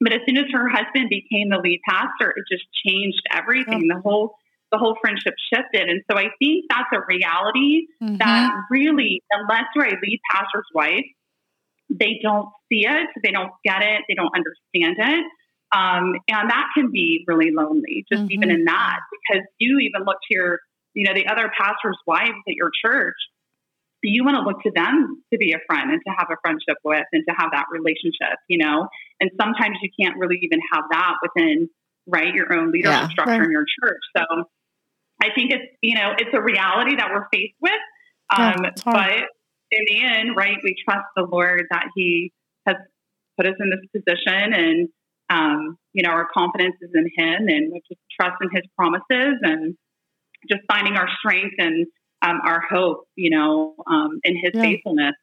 [0.00, 3.88] But as soon as her husband became the lead pastor, it just changed everything.
[3.88, 4.36] The whole
[4.70, 5.88] the whole friendship shifted.
[5.88, 8.18] And so I think that's a reality Mhm.
[8.18, 11.06] that really, unless you're a lead pastor's wife,
[11.88, 15.26] they don't see it, they don't get it, they don't understand it.
[15.72, 18.30] Um, and that can be really lonely, just Mhm.
[18.30, 20.60] even in that, because you even look to your,
[20.94, 23.16] you know, the other pastors' wives at your church.
[24.02, 26.78] You want to look to them to be a friend and to have a friendship
[26.84, 28.88] with and to have that relationship, you know.
[29.20, 31.68] And sometimes you can't really even have that within,
[32.06, 33.42] right, your own leadership Yeah, structure right.
[33.42, 34.00] in your church.
[34.16, 34.24] So
[35.20, 37.72] I think it's, you know, it's a reality that we're faced with.
[38.30, 38.74] Um, hard.
[38.84, 39.24] but
[39.70, 42.32] in the end, right, we trust the Lord that He
[42.66, 42.76] has
[43.36, 44.88] put us in this position and
[45.30, 49.36] um, you know, our confidence is in Him, and we just trust in His promises,
[49.42, 49.76] and
[50.48, 51.86] just finding our strength and
[52.22, 54.62] um, our hope, you know, um, in His Yeah.
[54.62, 55.14] faithfulness.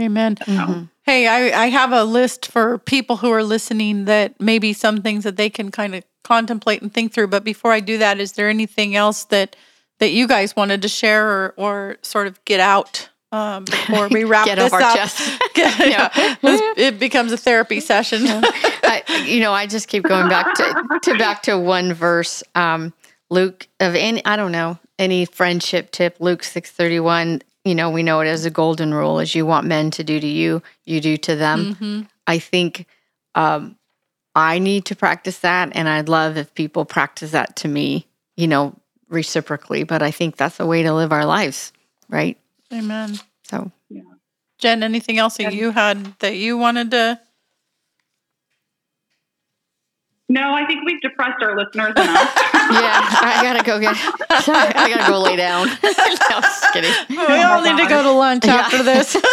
[0.00, 0.36] Amen.
[0.36, 0.88] Mhm.
[1.04, 5.24] Hey, I, I have a list for people who are listening that maybe some things
[5.24, 7.26] that they can kind of contemplate and think through.
[7.28, 9.56] But before I do that, is there anything else that
[9.98, 14.24] that you guys wanted to share or, or sort of get out um, before we
[14.30, 14.96] wrap Get this off our up?
[14.96, 15.20] chest.
[15.56, 16.08] yeah.
[16.42, 18.22] It becomes a therapy session.
[18.26, 22.42] I, you know, I just keep going back to, to back to one verse.
[22.54, 22.94] Um,
[23.28, 26.16] Luke of any, I don't know any friendship tip.
[26.20, 27.42] Luke six thirty one.
[27.64, 30.20] You know, we know it as a golden rule: as you want men to do
[30.20, 31.74] to you, you do to them.
[31.74, 32.08] Mhm.
[32.26, 32.86] I think
[33.34, 33.76] um,
[34.34, 38.06] I need to practice that, and I'd love if people practice that to me.
[38.36, 38.76] You know,
[39.08, 39.82] reciprocally.
[39.84, 41.72] But I think that's a way to live our lives,
[42.08, 42.38] right?
[42.72, 43.18] Amen.
[43.42, 43.72] So
[44.58, 47.18] Jen, anything else that you had that you wanted to?
[50.30, 52.32] No, I think we've depressed our listeners enough.
[52.36, 53.96] yeah, I gotta go get.
[54.30, 55.66] I gotta go lay down.
[55.82, 56.92] no, just kidding.
[57.10, 58.56] We all need to go to lunch Yeah.
[58.56, 59.16] after this.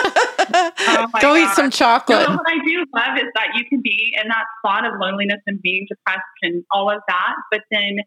[0.49, 2.27] Oh my go eat some chocolate.
[2.27, 5.41] No, what I do love is that you can be in that spot of loneliness
[5.45, 7.97] and being depressed and all of that, but then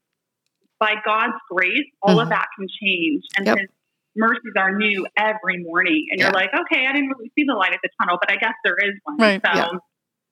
[0.80, 2.22] by God's grace, all Mhm.
[2.22, 3.58] of that can change, and Yep.
[3.58, 3.68] His
[4.16, 6.06] mercies are new every morning.
[6.10, 6.26] And Yeah.
[6.26, 8.54] you're like, okay, I didn't really see the light at the tunnel, but I guess
[8.64, 9.18] there is one.
[9.18, 9.40] Right.
[9.44, 9.68] So Yeah.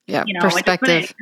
[0.06, 1.12] Yeah, you know, I just perspective.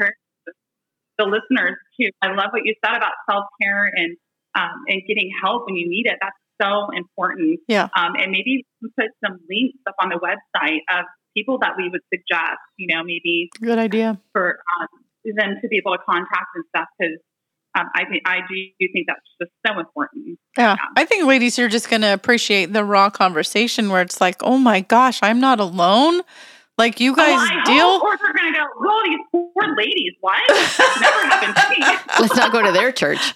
[1.19, 2.11] The listeners too.
[2.23, 4.17] I love what you said about self care and
[4.55, 6.17] um, and getting help when you need it.
[6.21, 7.61] That's so important.
[7.69, 7.89] Yeah.
[7.97, 11.05] Um, and maybe we put some links up on the website of
[11.37, 12.59] people that we would suggest.
[12.79, 14.89] You know, maybe good idea for um,
[15.25, 17.19] them to be able to contact and stuff because
[17.77, 20.39] um, I think I do think that's just so important.
[20.57, 20.77] Yeah.
[20.79, 20.85] yeah.
[20.97, 24.57] I think ladies are just going to appreciate the raw conversation where it's like, oh
[24.57, 26.23] my gosh, I'm not alone.
[26.79, 27.95] Like you guys oh, deal.
[27.97, 28.67] Of course, we're gonna go.
[28.79, 29.03] Oh,
[29.33, 30.15] these poor ladies.
[30.21, 30.41] What?
[31.01, 31.99] never happened to me.
[32.21, 33.35] Let's not go to their church.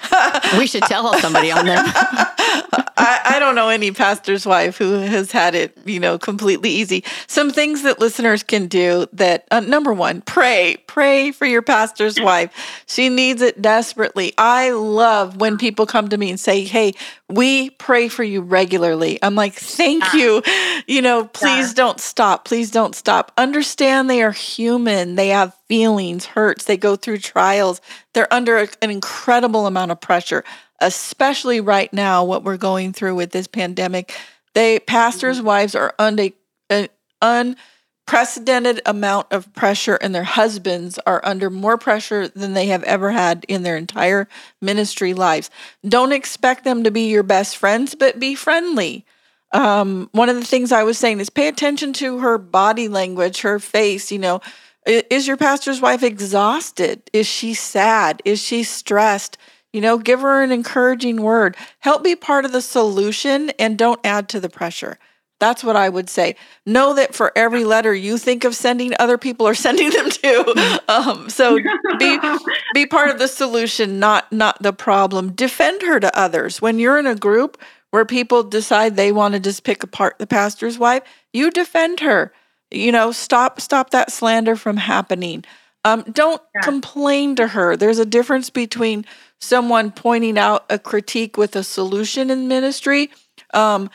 [0.58, 1.84] We should tell somebody on them.
[3.01, 7.03] I, I, don't know any pastor's wife who has had it, you know, completely easy.
[7.26, 12.20] Some things that listeners can do that uh, number one, pray, pray for your pastor's
[12.20, 12.53] wife.
[12.86, 14.34] She needs it desperately.
[14.36, 16.94] I love when people come to me and say, "Hey,
[17.28, 20.42] we pray for you regularly." I'm like, "Thank you."
[20.86, 22.44] You know, please don't stop.
[22.44, 23.32] Please don't stop.
[23.38, 25.14] Understand they are human.
[25.14, 26.64] They have feelings, hurts.
[26.64, 27.80] They go through trials.
[28.12, 30.44] They're under an incredible amount of pressure
[30.80, 34.14] especially right now, what we're going through with this pandemic.
[34.54, 35.46] They pastors' mm-hmm.
[35.46, 36.28] wives are under
[36.68, 36.88] an
[37.22, 43.10] unprecedented amount of pressure, and their husbands are under more pressure than they have ever
[43.10, 44.28] had in their entire
[44.60, 45.50] ministry lives.
[45.86, 49.04] Don't expect them to be your best friends, but be friendly.
[49.52, 53.40] Um, one of the things I was saying is pay attention to her body language,
[53.40, 54.12] her face.
[54.12, 54.40] You know,
[54.86, 57.02] is your pastor's wife exhausted?
[57.12, 58.22] Is she sad?
[58.24, 59.36] Is she stressed?
[59.72, 61.56] You know, give her an encouraging word.
[61.78, 64.98] Help be part of the solution and don't add to the pressure.
[65.40, 66.36] That's what I would say.
[66.66, 70.54] Know that for every letter you think of sending, other people are sending them too.
[70.88, 71.58] Um, so
[71.98, 72.18] be
[72.74, 75.32] be part of the solution, not not the problem.
[75.32, 76.62] Defend her to others.
[76.62, 77.60] When you're in a group
[77.90, 81.02] where people decide they want to just pick apart the pastor's wife,
[81.32, 82.32] you defend her.
[82.70, 85.44] You know, stop stop that slander from happening.
[85.84, 86.60] Um, don't yeah.
[86.60, 87.74] complain to her.
[87.76, 89.06] There's a difference between
[89.41, 93.11] someone pointing out a critique with a solution in ministry.
[93.53, 93.91] Um,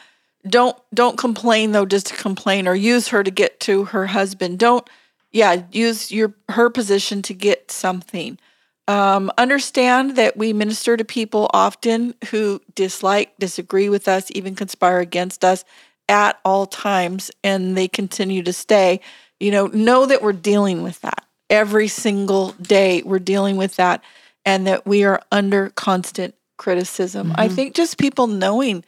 [0.48, 4.60] don't don't complain though just to complain or use her to get to her husband.
[4.60, 4.88] Don't
[5.32, 8.39] yeah, use your her position to get something.
[8.88, 15.00] Um, understand that we minister to people often who dislike, disagree with us, even conspire
[15.00, 15.66] against us
[16.08, 19.02] at all times, and they continue to stay.
[19.39, 23.02] You know, know that we're dealing with that every single day.
[23.04, 24.04] We're dealing with that
[24.46, 27.30] and that we are under constant criticism.
[27.30, 27.41] Mm-hmm.
[27.41, 28.84] I think just people knowing,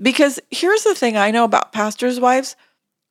[0.00, 2.56] because here's the thing I know about pastors' wives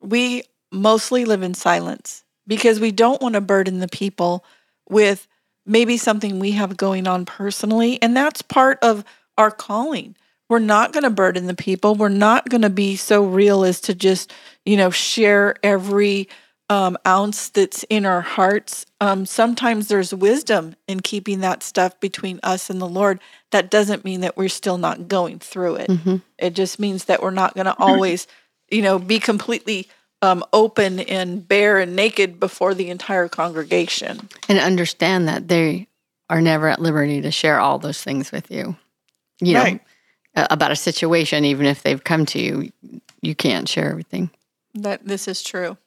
[0.02, 4.46] we mostly live in silence because we don't want to burden the people
[4.90, 5.28] with
[5.66, 8.00] maybe something we have going on personally.
[8.02, 9.04] And that's part of
[9.38, 10.16] our calling.
[10.48, 11.96] We're not going to burden the people.
[11.96, 14.32] We're not going to be so real as to just,
[14.64, 16.30] you know, share every
[16.70, 18.86] um, ounce that's in our hearts.
[19.00, 23.20] Um, sometimes there's wisdom in keeping that stuff between us and the Lord.
[23.52, 25.90] That doesn't mean that we're still not going through it.
[25.90, 26.18] Mm-hmm.
[26.40, 28.28] It just means that we're not going to always,
[28.70, 29.88] you know, be completely
[30.22, 34.30] um, open and bare and naked before the entire congregation.
[34.50, 35.88] And understand that they
[36.30, 38.76] are never at liberty to share all those things with you.
[39.42, 39.82] You know, right.
[40.36, 42.72] about a situation, even if they've come to you,
[43.22, 44.32] you can't share everything.
[44.74, 45.78] That this is true.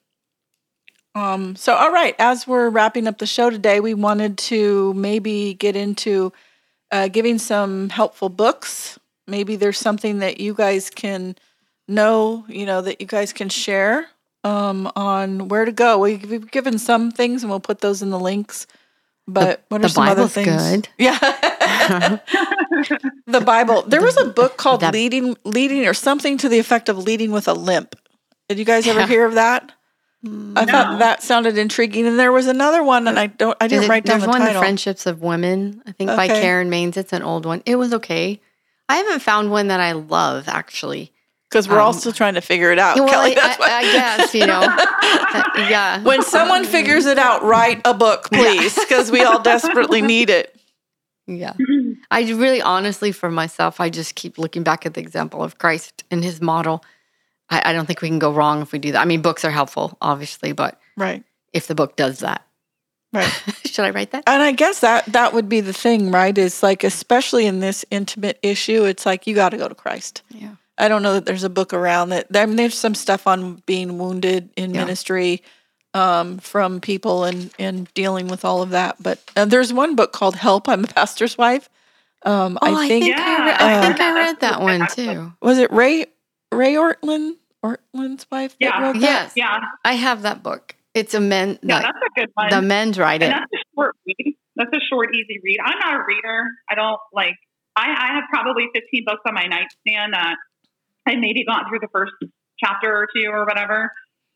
[1.15, 5.53] Um, so, all right, as we're wrapping up the show today, we wanted to maybe
[5.55, 6.31] get into
[6.91, 8.99] uh, giving some helpful books.
[9.27, 11.35] Maybe there's something that you guys can
[11.87, 14.07] know, you know, that you guys can share
[14.43, 15.99] um, on where to go.
[15.99, 18.67] We've given some things, and we'll put those in the links.
[19.27, 20.71] But what are the some Bible's other things?
[20.71, 20.89] Good.
[21.89, 22.19] Yeah,
[23.25, 23.81] the Bible.
[23.83, 27.31] There was a book called that, "Leading," leading, or something to the effect of "Leading
[27.31, 27.95] with a Limp."
[28.47, 29.07] Did you guys ever yeah.
[29.07, 29.71] hear of that?
[30.21, 30.65] I no.
[30.65, 33.89] thought that sounded intriguing, and there was another one, and I don't, I didn't it,
[33.89, 34.55] write down the one, title.
[34.55, 36.17] The Friendships of Women, I think, okay.
[36.17, 36.97] by Karen Mains.
[36.97, 37.63] It's an old one.
[37.65, 38.41] It was okay.
[38.89, 41.13] I haven't found one that I love actually.
[41.49, 43.35] Because we're um, all still trying to figure it out, well, Kelly.
[43.35, 44.61] I, I, I, guess you know.
[45.69, 46.03] yeah.
[46.03, 50.55] When someone figures it out, write a book, please, because we all desperately need it.
[51.25, 51.53] Yeah.
[52.11, 56.03] I really, honestly, for myself, I just keep looking back at the example of Christ
[56.11, 56.83] and His model
[57.49, 59.01] I, I don't think we can go wrong if we do that.
[59.01, 61.23] I mean, books are helpful, obviously, but right
[61.53, 62.45] if the book does that.
[63.11, 63.31] Right.
[63.65, 64.23] Should I write that?
[64.27, 66.37] And I guess that that would be the thing, right?
[66.37, 70.21] Is like especially in this intimate issue, it's like you got to go to Christ.
[70.29, 70.55] Yeah.
[70.77, 72.27] I don't know that there's a book around that.
[72.33, 74.81] I mean, there's some stuff on being wounded in yeah.
[74.81, 75.43] ministry
[75.93, 79.01] um, from people and and dealing with all of that.
[79.01, 81.69] But uh, there's one book called "Help." I'm a pastor's wife.
[82.23, 85.33] Um, oh, I think, I think, I, re- I, think I read that one too.
[85.41, 86.05] Was it Ray
[86.51, 87.35] Ray Ortlund?
[87.63, 88.81] Ortlund's wife yeah.
[88.81, 89.01] wrote that?
[89.01, 89.33] Yes.
[89.35, 89.59] Yeah.
[89.83, 90.75] I have that book.
[90.93, 91.59] It's a men.
[91.61, 92.49] Yeah, that's a good one.
[92.49, 93.29] The men's write it.
[93.29, 94.35] That's a short read.
[94.55, 95.59] that's a short, easy read.
[95.63, 96.47] I'm not a reader.
[96.69, 97.35] I don't like.
[97.75, 100.35] I, I have probably 15 books on my nightstand that
[101.07, 102.13] I maybe got through the first
[102.57, 103.91] chapter or two or whatever.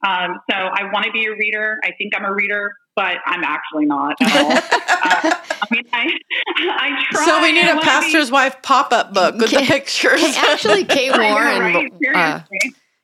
[0.05, 1.77] Um, so I want to be a reader.
[1.83, 4.51] I think I'm a reader, but I'm actually not at all.
[4.51, 6.07] uh, I mean, I,
[6.57, 7.25] I try.
[7.25, 8.33] So we need a pastor's be...
[8.33, 10.21] wife pop-up book with the pictures.
[10.37, 12.43] Actually, Kay Warren, uh,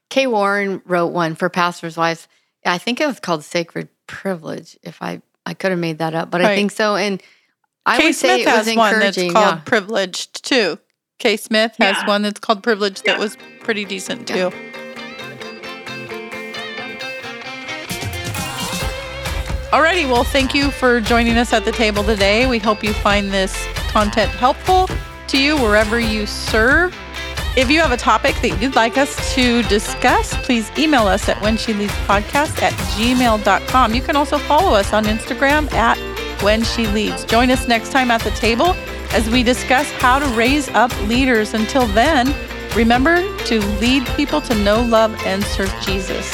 [0.09, 2.27] Kay Warren wrote one for pastor's wives.
[2.65, 4.77] I think it was called Sacred Privilege.
[4.83, 6.51] If I I could have made that up, but right.
[6.51, 6.95] I think so.
[6.95, 7.21] And
[7.85, 9.61] I Kay would Smith say it was has one that's called yeah.
[9.65, 10.79] Privileged too.
[11.19, 12.07] Kay Smith has yeah.
[12.07, 13.13] one that's called Privileged yeah.
[13.13, 14.35] that was pretty decent too.
[14.35, 14.49] Yeah.
[19.71, 22.47] Alrighty, well, thank you for joining us at the table today.
[22.47, 23.55] We hope you find this
[23.89, 24.89] content helpful
[25.27, 26.95] to you wherever you serve.
[27.57, 31.41] If you have a topic that you'd like us to discuss, please email us at
[31.41, 33.93] when she leads podcast at gmail.com.
[33.93, 35.97] You can also follow us on Instagram at
[36.43, 37.25] when she leads.
[37.25, 38.75] Join us next time at the table
[39.11, 41.53] as we discuss how to raise up leaders.
[41.53, 42.33] Until then,
[42.75, 46.31] remember to lead people to know, love, and serve Jesus.